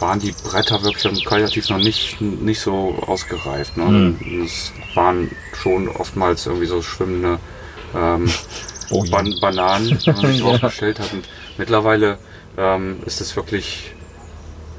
[0.00, 3.76] waren die Bretter wirklich qualitativ noch nicht, nicht so ausgereift.
[3.76, 3.84] Ne?
[3.84, 4.44] Mhm.
[4.44, 7.38] Es waren schon oftmals irgendwie so schwimmende
[7.94, 8.28] ähm,
[8.90, 10.46] oh, Ban Bananen, die man sich ja.
[10.46, 11.12] aufgestellt hat.
[11.12, 12.18] Und mittlerweile
[12.56, 13.93] ähm, ist es wirklich.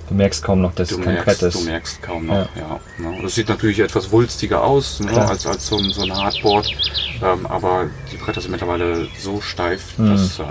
[0.08, 1.62] Du merkst kaum noch, dass es kein merkst, Brett ist.
[1.62, 2.80] Du merkst kaum noch, ja.
[3.00, 3.22] ja ne?
[3.24, 6.70] Das sieht natürlich etwas wulstiger aus ne, als, als so ein, so ein Hardboard,
[7.24, 10.12] ähm, aber die Bretter sind mittlerweile so steif, mhm.
[10.12, 10.44] dass äh,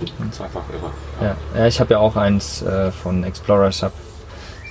[0.00, 0.90] das ist einfach irre.
[1.20, 1.60] Ja, ja.
[1.60, 3.92] ja ich habe ja auch eins äh, von Explorer Sub,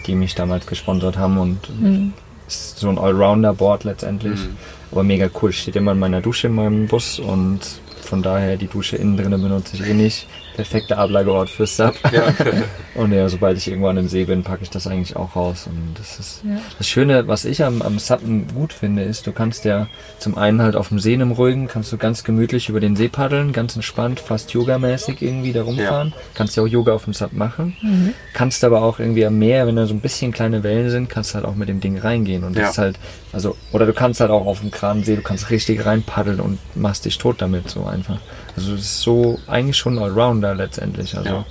[0.06, 2.14] die mich damals gesponsert haben und mhm.
[2.48, 4.40] ist so ein Allrounder-Board letztendlich.
[4.40, 4.58] Mhm.
[4.92, 5.52] Aber mega cool.
[5.52, 7.62] Steht immer in meiner Dusche in meinem Bus und
[8.02, 11.96] von daher die Dusche innen drinnen benutze ich eh nicht perfekter Ablageort für Sub.
[12.12, 12.34] Ja.
[12.96, 15.68] und ja, sobald ich irgendwann im See bin, packe ich das eigentlich auch raus.
[15.68, 16.58] Und das ist ja.
[16.78, 19.88] das Schöne, was ich am, am Suppen gut finde, ist, du kannst ja
[20.20, 23.08] zum einen halt auf dem See im Ruhigen, kannst du ganz gemütlich über den See
[23.08, 26.10] paddeln, ganz entspannt, fast yogamäßig irgendwie da rumfahren.
[26.10, 26.24] Ja.
[26.34, 27.76] Kannst ja auch Yoga auf dem Sub machen.
[27.82, 28.14] Mhm.
[28.34, 31.32] Kannst aber auch irgendwie am Meer, wenn da so ein bisschen kleine Wellen sind, kannst
[31.32, 32.44] du halt auch mit dem Ding reingehen.
[32.44, 33.00] Und das ist halt,
[33.32, 36.60] also, oder du kannst halt auch auf dem Kransee, du kannst richtig rein paddeln und
[36.76, 38.20] machst dich tot damit, so einfach.
[38.56, 41.18] Also es ist so eigentlich schon Allrounder letztendlich.
[41.18, 41.46] Also ja.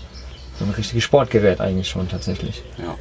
[0.58, 2.62] so ein richtiges Sportgerät eigentlich schon tatsächlich.
[2.78, 2.96] Ja.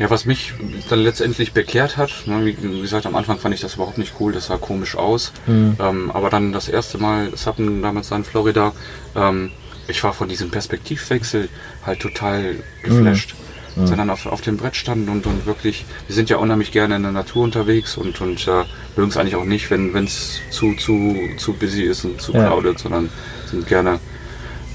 [0.00, 0.54] Ja, was mich
[0.88, 4.32] dann letztendlich bekehrt hat, ne, wie gesagt, am Anfang fand ich das überhaupt nicht cool,
[4.32, 5.30] das sah komisch aus.
[5.46, 5.76] Mhm.
[5.78, 8.72] Ähm, aber dann das erste Mal, Sappen damals in Florida,
[9.14, 9.50] ähm,
[9.88, 11.50] ich war von diesem Perspektivwechsel
[11.84, 13.34] halt total geflasht.
[13.76, 13.86] Mhm.
[13.86, 17.02] Sondern auf, auf dem Brett standen und, und wirklich, wir sind ja unheimlich gerne in
[17.02, 18.64] der Natur unterwegs und, und äh,
[18.96, 22.48] mögen es eigentlich auch nicht, wenn es zu, zu, zu busy ist und zu ja.
[22.48, 23.10] crowded, sondern
[23.50, 24.00] sind gerne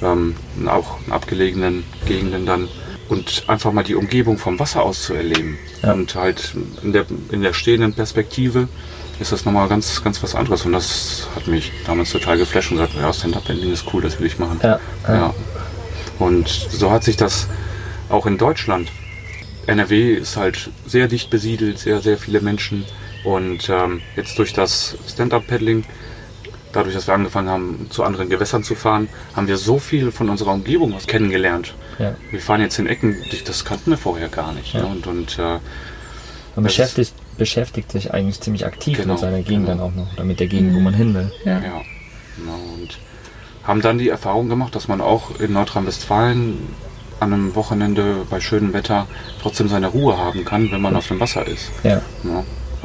[0.01, 0.35] ähm,
[0.67, 2.67] auch in abgelegenen Gegenden dann
[3.09, 5.57] und einfach mal die Umgebung vom Wasser aus zu erleben.
[5.83, 5.93] Ja.
[5.93, 8.67] Und halt in der, in der stehenden Perspektive
[9.19, 10.65] ist das nochmal ganz, ganz was anderes.
[10.65, 14.27] Und das hat mich damals total geflasht und gesagt, ja, Stand-Up-Ending ist cool, das will
[14.27, 14.59] ich machen.
[14.63, 15.15] Ja, ja.
[15.15, 15.33] ja.
[16.19, 17.47] Und so hat sich das
[18.09, 18.91] auch in Deutschland.
[19.67, 22.85] NRW ist halt sehr dicht besiedelt, sehr, sehr viele Menschen.
[23.23, 25.83] Und ähm, jetzt durch das Stand-Up-Paddling
[26.75, 30.29] dadurch, dass wir angefangen haben, zu anderen Gewässern zu fahren, haben wir so viel von
[30.29, 31.73] unserer Umgebung was kennengelernt.
[31.99, 32.15] Ja.
[32.31, 33.15] Wir fahren jetzt in Ecken,
[33.45, 34.73] das kannten wir vorher gar nicht.
[34.73, 34.81] Ja.
[34.81, 34.87] Ne?
[34.87, 35.59] Und, und äh,
[36.55, 39.77] man beschäftigt, beschäftigt sich eigentlich ziemlich aktiv genau, mit seiner Gegend genau.
[39.77, 40.75] dann auch noch, oder mit der Gegend, mhm.
[40.75, 41.31] wo man hin will.
[41.43, 41.53] Ja.
[41.53, 41.81] ja.
[42.37, 42.59] Genau.
[42.75, 42.97] Und
[43.63, 46.57] haben dann die Erfahrung gemacht, dass man auch in Nordrhein-Westfalen
[47.19, 49.07] an einem Wochenende bei schönem Wetter
[49.41, 51.71] trotzdem seine Ruhe haben kann, wenn man auf dem Wasser ist.
[51.83, 52.01] Ja.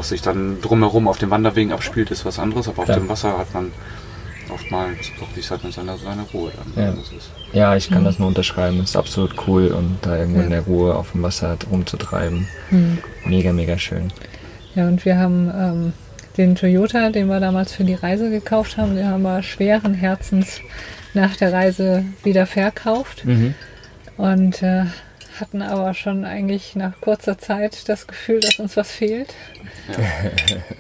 [0.01, 2.97] Was sich dann drumherum auf den Wanderwegen abspielt, ist was anderes, aber Klar.
[2.97, 3.71] auf dem Wasser hat man
[4.51, 6.97] oftmals doch wie gesagt seine, seine Ruhe dann.
[7.53, 7.61] Ja.
[7.73, 8.07] ja, ich kann mhm.
[8.07, 8.79] das nur unterschreiben.
[8.81, 10.45] Es ist absolut cool und da irgendwo ja.
[10.45, 12.49] in der Ruhe auf dem Wasser rumzutreiben.
[12.71, 12.97] Mhm.
[13.27, 14.11] Mega, mega schön.
[14.75, 15.93] Ja, und wir haben ähm,
[16.39, 20.63] den Toyota, den wir damals für die Reise gekauft haben, den haben wir schweren Herzens
[21.13, 23.27] nach der Reise wieder verkauft.
[23.27, 23.55] Mhm.
[24.17, 24.87] Und äh,
[25.41, 29.35] hatten aber schon eigentlich nach kurzer Zeit das Gefühl, dass uns was fehlt.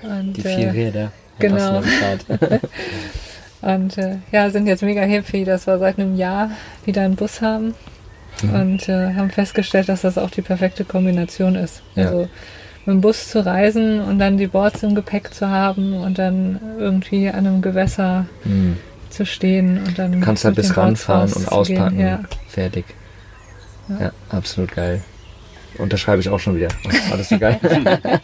[0.02, 0.11] Ja.
[0.18, 1.12] Und, die vier äh, Räder.
[1.38, 1.82] Genau.
[3.62, 6.50] und äh, ja, sind jetzt mega happy, dass wir seit einem Jahr
[6.84, 7.74] wieder einen Bus haben.
[8.42, 8.54] Mhm.
[8.54, 11.82] Und äh, haben festgestellt, dass das auch die perfekte Kombination ist.
[11.94, 12.06] Ja.
[12.06, 12.28] Also
[12.86, 16.61] mit dem Bus zu reisen und dann die Boards im Gepäck zu haben und dann
[16.78, 18.76] irgendwie an einem Gewässer mhm.
[19.11, 20.12] zu stehen und dann.
[20.12, 22.00] Du kannst halt bis ranfahren und auspacken.
[22.00, 22.20] Ja.
[22.48, 22.84] Fertig.
[23.91, 24.07] Ja.
[24.07, 25.03] ja, absolut geil.
[25.78, 26.68] Unterschreibe ich auch schon wieder.
[27.11, 27.59] Alles so geil.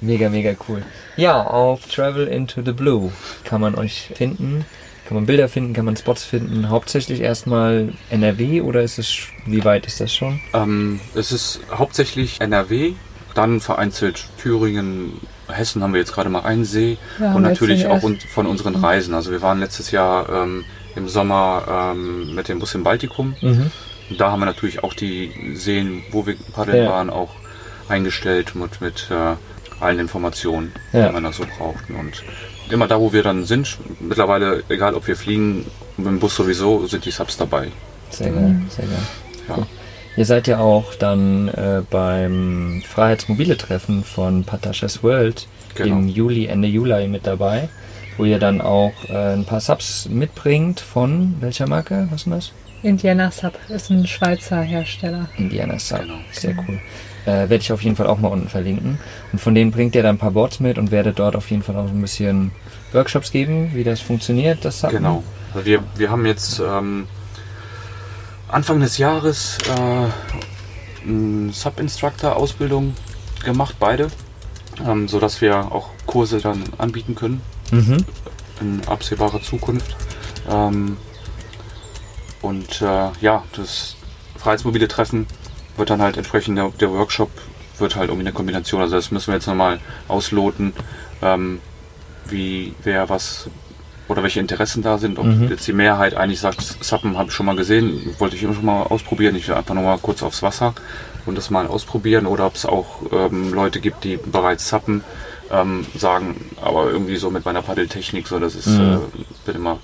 [0.00, 0.82] mega, mega cool.
[1.16, 3.12] Ja, auf Travel into the Blue
[3.44, 4.64] kann man euch finden.
[5.06, 6.70] Kann man Bilder finden, kann man Spots finden.
[6.70, 10.40] Hauptsächlich erstmal NRW oder ist es, wie weit ist das schon?
[10.54, 12.94] Ähm, es ist hauptsächlich NRW,
[13.34, 18.00] dann vereinzelt Thüringen, Hessen haben wir jetzt gerade mal einen See ja, und natürlich auch
[18.00, 19.12] von unseren Reisen.
[19.12, 20.64] Also wir waren letztes Jahr ähm,
[20.96, 23.36] im Sommer ähm, mit dem Bus im Baltikum.
[23.42, 23.70] Mhm.
[24.10, 26.90] Und da haben wir natürlich auch die Seen, wo wir paddeln ja.
[26.90, 27.30] waren, auch
[27.88, 29.34] eingestellt mit, mit äh,
[29.82, 31.06] allen Informationen, ja.
[31.06, 31.88] die man da so braucht.
[31.90, 32.22] Und
[32.70, 36.86] immer da, wo wir dann sind, mittlerweile, egal ob wir fliegen, mit dem Bus sowieso,
[36.86, 37.68] sind die Subs dabei.
[38.10, 38.98] Sehr geil, sehr geil.
[39.48, 39.66] Ja.
[40.16, 45.96] Ihr seid ja auch dann äh, beim Freiheitsmobile-Treffen von Patashas World genau.
[45.96, 47.68] im Juli, Ende Juli mit dabei,
[48.16, 52.06] wo ihr dann auch äh, ein paar Subs mitbringt von welcher Marke?
[52.10, 52.52] Was ist denn das?
[52.84, 55.28] Indiana Sub ist ein Schweizer Hersteller.
[55.38, 56.16] Indiana Sub, genau.
[56.32, 56.78] sehr cool.
[57.24, 58.98] Äh, Werde ich auf jeden Fall auch mal unten verlinken.
[59.32, 61.62] Und von denen bringt ihr dann ein paar Boards mit und werdet dort auf jeden
[61.62, 62.52] Fall auch ein bisschen
[62.92, 64.90] Workshops geben, wie das funktioniert, das Sub.
[64.90, 65.24] Genau.
[65.54, 67.06] Also wir, wir haben jetzt ähm,
[68.48, 72.92] Anfang des Jahres äh, eine Sub-Instructor-Ausbildung
[73.42, 74.08] gemacht, beide,
[74.86, 78.04] ähm, sodass wir auch Kurse dann anbieten können mhm.
[78.60, 79.96] in absehbarer Zukunft.
[80.50, 80.98] Ähm,
[82.44, 83.96] und äh, ja, das
[84.36, 85.26] Freiheitsmobile Treffen
[85.78, 87.30] wird dann halt entsprechend der, der, Workshop
[87.78, 88.82] wird halt irgendwie eine Kombination.
[88.82, 90.74] Also das müssen wir jetzt nochmal ausloten,
[91.22, 91.60] ähm,
[92.28, 93.48] wie wer was
[94.08, 95.18] oder welche Interessen da sind.
[95.18, 95.48] Ob mhm.
[95.48, 98.66] jetzt die Mehrheit eigentlich sagt, Sappen habe ich schon mal gesehen, wollte ich immer schon
[98.66, 99.34] mal ausprobieren.
[99.36, 100.74] Ich will einfach nochmal kurz aufs Wasser
[101.24, 102.26] und das mal ausprobieren.
[102.26, 105.02] Oder ob es auch ähm, Leute gibt, die bereits Sappen
[105.50, 109.00] ähm, sagen, aber irgendwie so mit meiner Paddeltechnik, so das ist, mhm.
[109.16, 109.78] äh, bin immer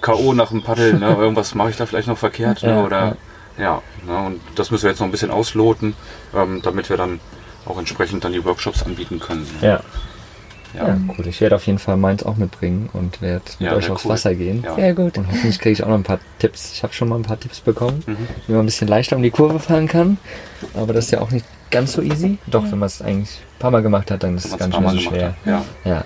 [0.00, 0.32] K.O.
[0.32, 1.08] nach dem Paddeln, ne?
[1.18, 2.82] irgendwas mache ich da vielleicht noch verkehrt ne?
[2.82, 3.16] oder
[3.58, 4.26] ja, ne?
[4.26, 5.94] und das müssen wir jetzt noch ein bisschen ausloten,
[6.34, 7.20] ähm, damit wir dann
[7.66, 9.46] auch entsprechend dann die Workshops anbieten können.
[9.60, 9.68] Ne?
[9.68, 9.80] Ja.
[10.74, 10.88] Ja.
[10.88, 11.26] ja, gut.
[11.26, 14.12] Ich werde auf jeden Fall meins auch mitbringen und werde mit ja, euch aufs cool.
[14.12, 14.62] Wasser gehen.
[14.62, 14.76] Ja.
[14.76, 15.18] Sehr gut.
[15.18, 16.72] Und hoffentlich kriege ich auch noch ein paar Tipps.
[16.72, 18.28] Ich habe schon mal ein paar Tipps bekommen, mhm.
[18.46, 20.18] wie man ein bisschen leichter um die Kurve fahren kann.
[20.74, 22.38] Aber das ist ja auch nicht ganz so easy.
[22.46, 25.00] Doch, wenn man es eigentlich ein paar Mal gemacht hat, dann ist es ganz schön
[25.00, 25.34] schwer.
[25.44, 25.64] Ja.
[25.84, 26.04] ja.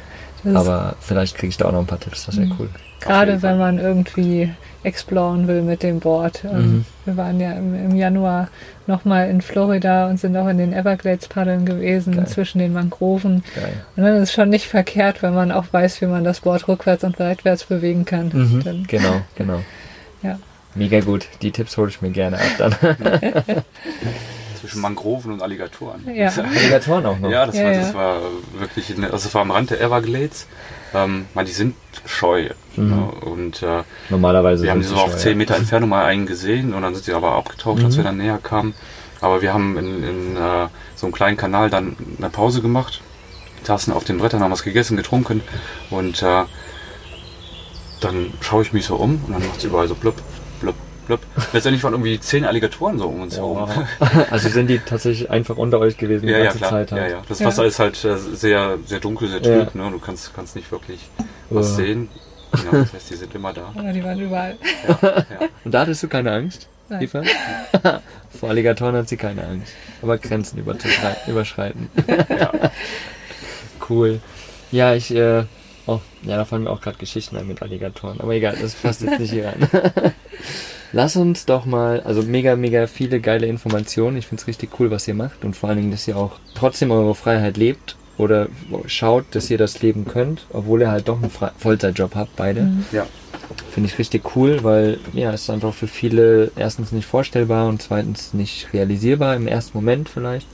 [0.55, 2.26] Aber vielleicht kriege ich da auch noch ein paar Tipps.
[2.26, 2.57] Das wäre mhm.
[2.59, 2.68] cool.
[3.05, 4.50] Gerade wenn man irgendwie
[4.82, 6.44] exploren will mit dem Board.
[6.44, 6.84] Mhm.
[7.05, 8.48] Wir waren ja im, im Januar
[8.86, 12.26] nochmal in Florida und sind auch in den Everglades paddeln gewesen, Geil.
[12.26, 13.42] zwischen den Mangroven.
[13.55, 13.72] Geil.
[13.96, 16.68] Und dann ist es schon nicht verkehrt, wenn man auch weiß, wie man das Board
[16.68, 18.30] rückwärts und seitwärts bewegen kann.
[18.32, 18.84] Mhm.
[18.86, 19.61] Genau, genau.
[20.22, 20.38] ja.
[20.74, 21.28] Mega gut.
[21.40, 22.74] Die Tipps hole ich mir gerne ab dann.
[24.64, 26.02] zwischen Mangroven und Alligatoren.
[26.14, 26.28] Ja.
[26.30, 27.30] Alligatoren auch noch.
[27.30, 27.80] Ja, das, Ja, war, ja.
[27.80, 28.20] das war
[28.59, 30.46] wirklich, eine, also es war am Rand der Everglades.
[30.95, 31.74] Ähm, man, die sind
[32.07, 32.51] scheu.
[32.76, 32.88] Mhm.
[32.90, 33.05] Ne?
[33.22, 35.36] Und äh, Normalerweise wir haben die sind so sie auf scheu, 10 ja.
[35.36, 37.99] Meter Entfernung mal einen gesehen und dann sind sie aber abgetaucht, als Mhm.
[37.99, 38.74] wir dann näher kamen.
[39.20, 43.01] Aber wir haben in, in äh, so einem kleinen Kanal dann eine Pause gemacht,
[43.64, 45.40] saßen auf den Brettern, haben was gegessen, getrunken
[45.90, 46.45] und äh,
[48.01, 50.16] dann schaue ich mich so um und dann macht es überall so blub,
[51.07, 51.20] blub.
[51.52, 53.68] Letztendlich waren irgendwie 10 Alligatoren so um uns herum.
[54.30, 56.70] Also sind die tatsächlich einfach unter euch gewesen die Ja, ja, ganze klar.
[56.70, 57.12] Zeit Ja, halt.
[57.12, 57.22] ja.
[57.28, 57.46] Das Ja.
[57.46, 59.64] Wasser ist halt äh, sehr, sehr dunkel, sehr Ja.
[59.64, 59.74] trüb.
[59.74, 59.90] Ne?
[59.90, 61.00] Du kannst, kannst nicht wirklich
[61.50, 61.74] was Ja.
[61.76, 62.09] sehen.
[62.52, 63.72] Genau, das heißt, die sind immer da.
[63.76, 64.57] Aber die waren überall.
[65.02, 65.24] Ja.
[65.64, 67.02] Und da hattest du keine Angst, Nein.
[67.02, 67.22] Eva?
[68.38, 69.72] Vor Alligatoren hat sie keine Angst.
[70.02, 70.59] Aber Grenzen
[71.26, 71.90] überschreiten.
[72.28, 72.52] Ja.
[73.88, 74.20] Cool.
[74.70, 75.44] Ja, ich, äh,
[76.27, 78.20] ja, da fallen mir auch gerade Geschichten ein mit Alligatoren.
[78.20, 79.68] Aber egal, das passt jetzt nicht hier rein.
[80.93, 84.16] Lass uns doch mal, also mega, mega viele geile Informationen.
[84.16, 85.45] Ich find's richtig cool, was ihr macht.
[85.45, 87.97] Und vor allen Dingen, dass ihr auch trotzdem eure Freiheit lebt.
[88.16, 88.47] Oder
[88.87, 92.62] schaut, dass ihr das leben könnt, obwohl ihr halt doch einen Fre Vollzeitjob habt, beide.
[92.62, 92.85] Mhm.
[92.93, 93.07] ja.
[93.72, 97.83] Finde ich richtig cool, weil ja, es ist einfach für viele erstens nicht vorstellbar und
[97.83, 100.47] zweitens nicht realisierbar im ersten Moment vielleicht,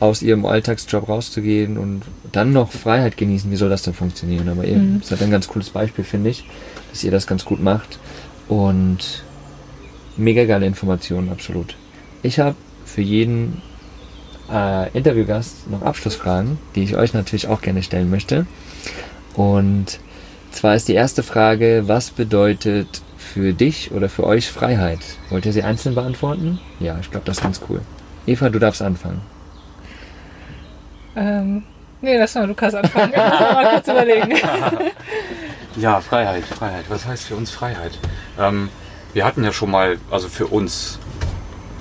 [0.00, 3.50] aus ihrem Alltagsjob rauszugehen und dann noch Freiheit genießen.
[3.50, 4.48] Wie soll das denn funktionieren?
[4.48, 5.02] Aber ihr Mhm.
[5.02, 6.44] seid ein ganz cooles Beispiel, finde ich,
[6.90, 7.98] dass ihr das ganz gut macht
[8.48, 8.98] und
[10.16, 11.76] mega geile Informationen, absolut.
[12.22, 13.62] Ich habe für jeden
[14.52, 18.46] äh, Interviewgast noch Abschlussfragen, die ich euch natürlich auch gerne stellen möchte.
[19.34, 19.98] Und
[20.52, 24.98] zwar ist die erste Frage, was bedeutet für dich oder für euch Freiheit?
[25.30, 26.58] Wollt ihr sie einzeln beantworten?
[26.78, 27.80] Ja, ich glaube, das ist ganz cool.
[28.26, 29.22] Eva, du darfst anfangen.
[31.16, 31.62] Ähm,
[32.00, 33.12] nee, lass mal Lukas anfangen.
[33.14, 34.32] Lass mal kurz überlegen.
[35.76, 36.84] ja, Freiheit, Freiheit.
[36.88, 37.98] Was heißt für uns Freiheit?
[38.38, 38.68] Ähm,
[39.12, 40.98] wir hatten ja schon mal, also für uns,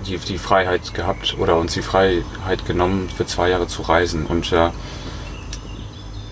[0.05, 4.25] die, die Freiheit gehabt oder uns die Freiheit genommen, für zwei Jahre zu reisen.
[4.25, 4.69] Und äh,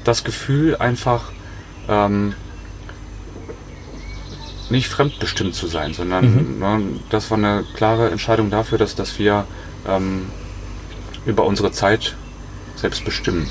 [0.03, 1.31] das Gefühl einfach
[1.87, 2.33] ähm,
[4.69, 9.45] nicht fremdbestimmt zu sein, sondern ne, das war eine klare Entscheidung dafür, dass, dass wir
[9.87, 10.27] ähm,
[11.25, 12.15] über unsere Zeit
[12.81, 13.49] selbst bestimmen.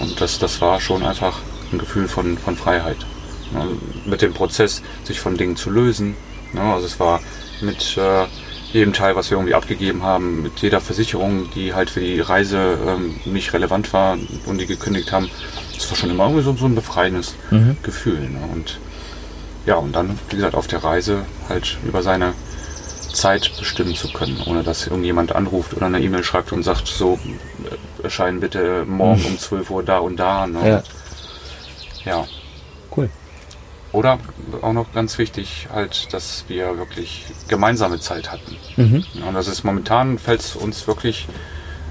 [0.00, 1.38] Und das, das war schon einfach
[1.72, 2.98] ein Gefühl von, von Freiheit.
[3.52, 3.66] Ne,
[4.06, 6.14] mit dem Prozess, sich von Dingen zu lösen.
[6.52, 7.20] Ne, also es war
[7.60, 8.26] mit äh,
[8.72, 12.78] jedem Teil, was wir irgendwie abgegeben haben, mit jeder Versicherung, die halt für die Reise
[12.86, 15.28] ähm, nicht relevant war und die gekündigt haben,
[15.74, 17.76] das war schon immer irgendwie so, so ein befreiendes Mhm.
[17.82, 18.20] Gefühl.
[18.20, 18.38] Ne?
[18.52, 18.78] Und
[19.66, 22.32] ja, und dann, wie gesagt, auf der Reise halt über seine
[23.12, 27.18] Zeit bestimmen zu können, ohne dass irgendjemand anruft oder eine E-Mail schreibt und sagt, so,
[27.64, 30.46] äh, erscheinen bitte morgen um 12 Uhr da und da.
[30.46, 30.82] Ne?
[32.04, 32.12] Ja.
[32.12, 32.24] ja.
[32.96, 33.10] Cool.
[33.92, 34.18] Oder
[34.62, 38.56] auch noch ganz wichtig, halt, dass wir wirklich gemeinsame Zeit hatten.
[38.76, 39.04] Mhm.
[39.26, 41.26] Und das ist momentan fällt es uns wirklich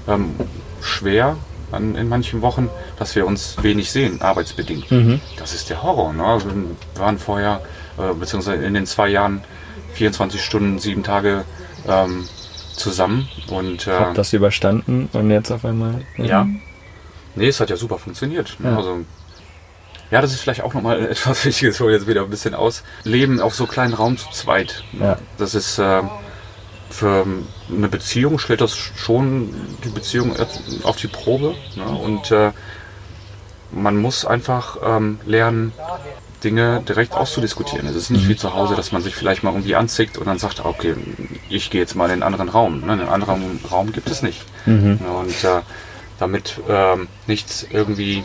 [0.08, 0.34] ähm,
[0.80, 1.36] schwer
[1.72, 4.90] an, in manchen Wochen, dass wir uns wenig sehen, arbeitsbedingt.
[4.90, 5.20] Mhm.
[5.38, 6.12] Das ist der Horror.
[6.12, 6.22] Ne?
[6.22, 7.60] Wir waren vorher,
[7.98, 9.42] äh, beziehungsweise in den zwei Jahren,
[9.94, 11.44] 24 Stunden, sieben Tage
[11.88, 12.28] ähm,
[12.80, 13.28] zusammen.
[13.48, 16.02] Und äh, Hab das überstanden und jetzt auf einmal.
[16.16, 16.46] ja.
[17.36, 18.56] Nee, es hat ja super funktioniert.
[18.58, 18.70] Ne?
[18.70, 18.76] Ja.
[18.76, 19.04] Also,
[20.10, 22.82] ja, das ist vielleicht auch nochmal etwas Wichtiges, wo wir jetzt wieder ein bisschen aus.
[23.04, 24.82] Leben auf so kleinen Raum zu zweit.
[24.98, 25.16] Ja.
[25.38, 26.02] Das ist äh,
[26.90, 27.24] für
[27.68, 29.54] eine Beziehung stellt das schon
[29.84, 30.34] die Beziehung
[30.82, 31.54] auf die Probe.
[31.76, 31.84] Ne?
[31.84, 32.50] Und äh,
[33.70, 35.72] man muss einfach ähm, lernen,
[36.44, 37.86] Dinge direkt auszudiskutieren.
[37.86, 40.38] Es ist nicht wie zu Hause, dass man sich vielleicht mal irgendwie anzickt und dann
[40.38, 40.94] sagt, okay,
[41.48, 42.80] ich gehe jetzt mal in einen anderen Raum.
[42.80, 42.92] Ne?
[42.92, 44.44] Einen anderen Raum gibt es nicht.
[44.66, 44.98] Mhm.
[44.98, 45.60] Und äh,
[46.18, 48.24] damit ähm, nichts irgendwie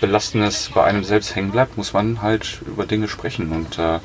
[0.00, 3.52] Belastendes bei einem selbst hängen bleibt, muss man halt über Dinge sprechen.
[3.52, 4.00] Und äh,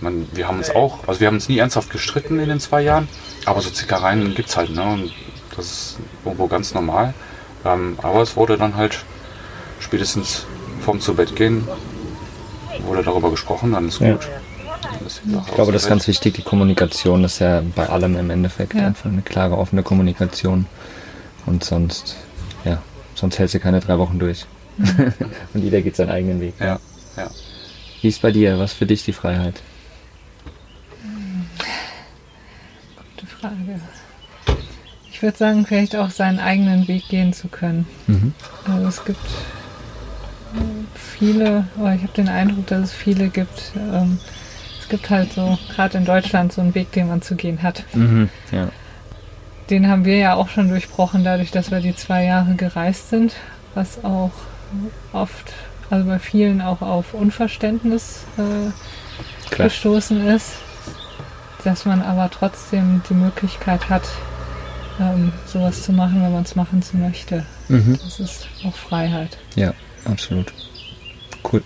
[0.00, 2.82] man, wir haben uns auch, also wir haben uns nie ernsthaft gestritten in den zwei
[2.82, 3.08] Jahren,
[3.44, 4.70] aber so Zickereien gibt es halt.
[4.70, 4.82] Ne?
[4.82, 5.12] Und
[5.56, 7.14] das ist irgendwo ganz normal.
[7.64, 9.04] Ähm, aber es wurde dann halt
[9.80, 10.46] spätestens
[10.80, 11.66] vorm zu Bett gehen,
[12.86, 14.12] wurde darüber gesprochen, dann ist Ja.
[14.12, 14.28] gut.
[15.06, 16.34] Ist Sache Ich glaube, das ist ganz wichtig.
[16.34, 18.86] Die Kommunikation ist ja bei allem im Endeffekt Ja.
[18.86, 20.66] einfach eine klare, offene Kommunikation.
[21.46, 22.16] Und sonst,
[22.64, 22.82] ja,
[23.14, 24.46] sonst hältst du keine drei Wochen durch.
[24.78, 26.54] und jeder geht seinen eigenen Weg.
[26.60, 26.78] Ja,
[27.16, 27.30] ja.
[28.00, 28.58] Wie ist bei dir?
[28.58, 29.60] Was für dich die Freiheit?
[33.16, 33.80] Gute Frage.
[35.10, 37.86] Ich würde sagen, vielleicht auch seinen eigenen Weg gehen zu können.
[38.06, 38.32] Mhm.
[38.66, 39.20] Also es gibt
[40.94, 43.72] viele, oder ich habe den Eindruck, dass es viele gibt.
[43.76, 44.18] Ähm,
[44.80, 47.84] es gibt halt so, gerade in Deutschland, so einen Weg, den man zu gehen hat.
[47.94, 48.28] Mhm.
[48.50, 48.68] Ja.
[49.68, 53.34] Den haben wir ja auch schon durchbrochen, dadurch, dass wir die zwei Jahre gereist sind,
[53.74, 54.32] was auch
[55.12, 55.52] oft,
[55.90, 60.54] also bei vielen auch auf Unverständnis äh, gestoßen ist,
[61.64, 64.08] dass man aber trotzdem die Möglichkeit hat,
[64.98, 67.44] ähm, sowas zu machen, wenn man es machen möchte.
[67.68, 67.98] Mhm.
[68.02, 69.38] Das ist auch Freiheit.
[69.54, 69.72] Ja,
[70.04, 70.52] absolut.
[71.50, 71.62] Cool.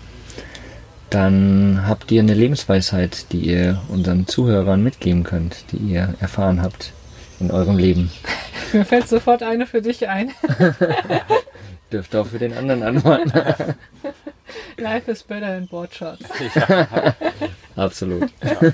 [1.09, 6.93] Dann habt ihr eine Lebensweisheit, die ihr unseren Zuhörern mitgeben könnt, die ihr erfahren habt
[7.39, 8.11] in eurem Leben.
[8.73, 10.31] Mir fällt sofort eine für dich ein.
[11.91, 13.31] Dürfte auch für den anderen antworten.
[14.77, 16.25] Life is better in board shots.
[17.75, 18.29] Absolut.
[18.43, 18.71] Ja.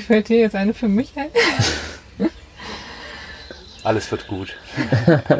[0.00, 1.28] Fällt dir jetzt eine für mich ein?
[3.84, 4.56] Alles wird gut.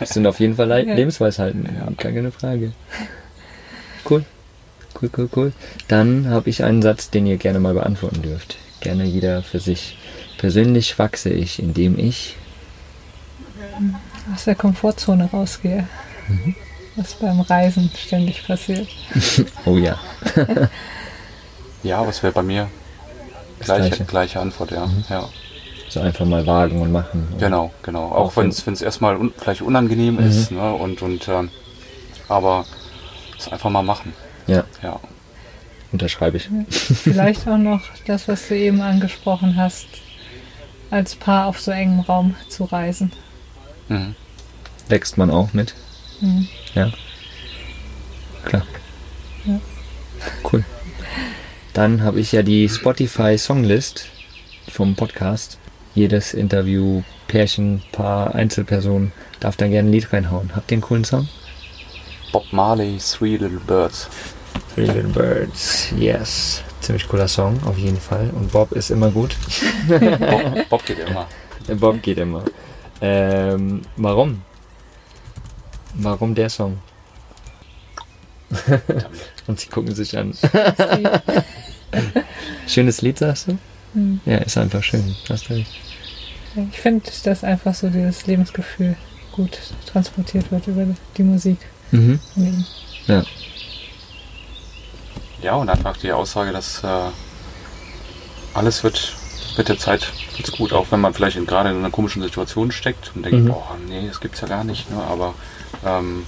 [0.00, 0.94] Das sind auf jeden Fall Le ja.
[0.94, 1.92] Lebensweisheiten, ja.
[1.96, 2.72] keine Frage.
[4.08, 4.24] Cool.
[5.00, 5.52] Cool, cool, cool.
[5.88, 8.56] Dann habe ich einen Satz, den ihr gerne mal beantworten dürft.
[8.80, 9.98] Gerne jeder für sich.
[10.38, 12.36] Persönlich wachse ich, indem ich
[14.34, 15.86] aus der Komfortzone rausgehe.
[16.28, 16.54] Mhm.
[16.96, 18.88] Was beim Reisen ständig passiert.
[19.64, 19.98] oh ja.
[21.82, 22.68] ja, was wäre bei mir?
[23.60, 24.04] Gleiche, gleiche.
[24.04, 24.86] gleiche Antwort, ja.
[24.86, 25.04] Mhm.
[25.08, 25.28] ja.
[25.88, 27.28] So einfach mal wagen und machen.
[27.38, 28.06] Genau, genau.
[28.06, 30.28] Auch, auch wenn es erstmal un, vielleicht unangenehm mhm.
[30.28, 30.72] ist, ne?
[30.72, 31.50] Und, und ähm,
[32.28, 32.66] aber
[33.38, 34.12] es einfach mal machen.
[34.46, 34.64] Ja.
[34.82, 35.00] Ja.
[35.92, 36.50] Unterschreibe ich.
[36.68, 39.86] Vielleicht auch noch das, was du eben angesprochen hast,
[40.90, 43.12] als Paar auf so engem Raum zu reisen.
[43.88, 44.14] Mhm.
[44.88, 45.74] Wächst man auch mit?
[46.20, 46.48] Mhm.
[46.74, 46.92] Ja.
[48.44, 48.66] Klar.
[49.44, 49.60] Ja.
[50.50, 50.64] Cool.
[51.72, 54.06] Dann habe ich ja die Spotify Songlist
[54.68, 55.58] vom Podcast.
[55.94, 60.50] Jedes Interview, Pärchen, Paar, Einzelperson darf da gerne ein Lied reinhauen.
[60.54, 61.28] Habt ihr einen coolen Song?
[62.32, 64.08] Bob Marley, Three Little Birds.
[64.74, 66.62] Three Little Birds, yes.
[66.80, 68.30] Ziemlich cooler Song, auf jeden Fall.
[68.34, 69.36] Und Bob ist immer gut.
[69.88, 71.26] Bob, Bob geht immer.
[71.76, 72.44] Bob geht immer.
[73.00, 74.42] Ähm, warum?
[75.94, 76.78] Warum der Song?
[79.46, 80.34] Und sie gucken sich an.
[82.66, 83.58] Schönes Lied, sagst du?
[83.94, 84.20] Mhm.
[84.26, 85.16] Ja, ist einfach schön.
[85.28, 85.70] Hast recht.
[86.72, 88.96] Ich finde, dass einfach so dieses Lebensgefühl
[89.32, 90.86] gut transportiert wird über
[91.16, 91.58] die Musik.
[91.90, 92.18] Mhm.
[93.06, 93.22] Ja.
[95.40, 97.10] Ja, und einfach die Aussage, dass äh,
[98.54, 99.14] alles wird
[99.56, 102.70] mit der Zeit wird's gut, auch wenn man vielleicht in, gerade in einer komischen Situation
[102.72, 103.48] steckt und denkt, mhm.
[103.48, 105.02] boah, nee, das gibt's ja gar nicht, ne?
[105.02, 105.34] aber
[105.84, 106.24] ähm,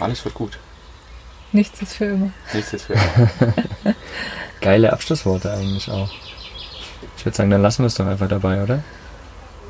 [0.00, 0.58] alles wird gut.
[1.52, 2.30] Nichts ist für immer.
[2.52, 3.54] Nichts ist für immer.
[4.60, 6.10] Geile Abschlussworte eigentlich auch.
[7.16, 8.82] Ich würde sagen, dann lassen wir es doch einfach dabei, oder?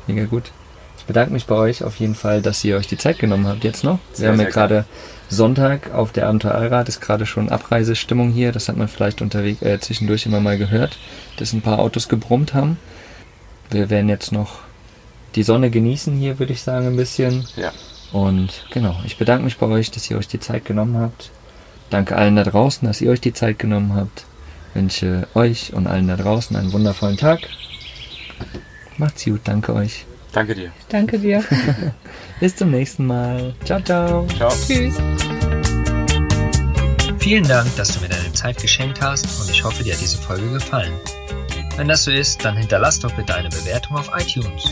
[0.07, 0.51] Mega gut.
[0.97, 3.63] Ich bedanke mich bei euch auf jeden Fall, dass ihr euch die Zeit genommen habt
[3.63, 3.99] jetzt noch.
[4.13, 4.85] Sehr, wir haben ja gerade
[5.29, 8.51] Sonntag auf der Abenteuerrad, ist gerade schon Abreisestimmung hier.
[8.51, 10.97] Das hat man vielleicht unterwegs äh, zwischendurch immer mal gehört,
[11.37, 12.77] dass ein paar Autos gebrummt haben.
[13.69, 14.59] Wir werden jetzt noch
[15.35, 17.45] die Sonne genießen hier, würde ich sagen, ein bisschen.
[17.55, 17.71] Ja.
[18.11, 21.29] Und genau, ich bedanke mich bei euch, dass ihr euch die Zeit genommen habt.
[21.89, 24.25] Danke allen da draußen, dass ihr euch die Zeit genommen habt.
[24.79, 27.41] Wünsche euch und allen da draußen einen wundervollen Tag.
[28.97, 30.05] Macht's gut, danke euch.
[30.31, 30.71] Danke dir.
[30.87, 31.43] Danke dir.
[32.39, 33.53] Bis zum nächsten Mal.
[33.65, 34.25] Ciao, ciao.
[34.37, 34.49] Ciao.
[34.49, 34.95] Tschüss.
[37.17, 40.17] Vielen Dank, dass du mir deine Zeit geschenkt hast und ich hoffe, dir hat diese
[40.17, 40.93] Folge gefallen.
[41.75, 44.63] Wenn das so ist, dann hinterlass doch bitte eine Bewertung auf iTunes.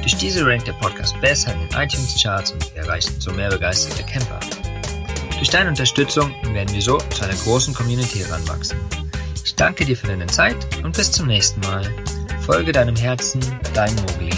[0.00, 4.04] Durch diese rankt der Podcast besser in den iTunes-Charts und wir erreichen so mehr begeisterte
[4.04, 4.40] Camper.
[5.36, 8.78] Durch deine Unterstützung werden wir so zu einer großen Community heranwachsen.
[9.44, 11.82] Ich danke dir für deine Zeit und bis zum nächsten Mal.
[12.40, 13.40] Folge deinem Herzen,
[13.74, 14.30] dein Mogli.